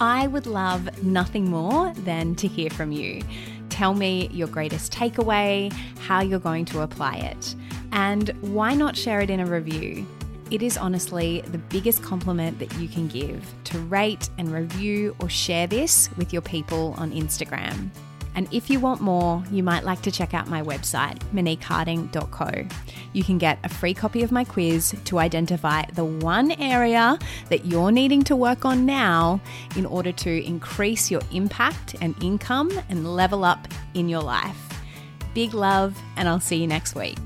I 0.00 0.28
would 0.28 0.46
love 0.46 1.02
nothing 1.04 1.50
more 1.50 1.92
than 1.92 2.34
to 2.36 2.48
hear 2.48 2.70
from 2.70 2.92
you. 2.92 3.20
Tell 3.68 3.92
me 3.92 4.28
your 4.32 4.48
greatest 4.48 4.90
takeaway, 4.90 5.70
how 5.98 6.22
you're 6.22 6.38
going 6.38 6.64
to 6.66 6.80
apply 6.80 7.16
it, 7.16 7.54
and 7.92 8.30
why 8.40 8.72
not 8.72 8.96
share 8.96 9.20
it 9.20 9.28
in 9.28 9.40
a 9.40 9.46
review? 9.46 10.06
It 10.50 10.62
is 10.62 10.78
honestly 10.78 11.42
the 11.42 11.58
biggest 11.58 12.02
compliment 12.02 12.58
that 12.58 12.74
you 12.78 12.88
can 12.88 13.06
give 13.06 13.44
to 13.64 13.78
rate 13.80 14.30
and 14.38 14.50
review 14.50 15.14
or 15.20 15.28
share 15.28 15.66
this 15.66 16.08
with 16.16 16.32
your 16.32 16.42
people 16.42 16.94
on 16.96 17.12
Instagram. 17.12 17.90
And 18.34 18.52
if 18.52 18.70
you 18.70 18.80
want 18.80 19.00
more, 19.00 19.42
you 19.50 19.62
might 19.62 19.84
like 19.84 20.02
to 20.02 20.10
check 20.10 20.34
out 20.34 20.48
my 20.48 20.62
website, 20.62 21.18
moniqueharding.co. 21.34 22.66
You 23.12 23.24
can 23.24 23.38
get 23.38 23.58
a 23.62 23.68
free 23.68 23.94
copy 23.94 24.22
of 24.22 24.32
my 24.32 24.44
quiz 24.44 24.94
to 25.04 25.18
identify 25.18 25.84
the 25.94 26.04
one 26.04 26.52
area 26.52 27.18
that 27.50 27.66
you're 27.66 27.92
needing 27.92 28.22
to 28.24 28.36
work 28.36 28.64
on 28.64 28.86
now 28.86 29.40
in 29.76 29.84
order 29.84 30.12
to 30.12 30.44
increase 30.44 31.10
your 31.10 31.22
impact 31.32 31.96
and 32.00 32.14
income 32.22 32.70
and 32.88 33.14
level 33.14 33.44
up 33.44 33.68
in 33.94 34.08
your 34.08 34.22
life. 34.22 34.58
Big 35.34 35.54
love, 35.54 35.98
and 36.16 36.28
I'll 36.28 36.40
see 36.40 36.56
you 36.56 36.66
next 36.66 36.94
week. 36.94 37.16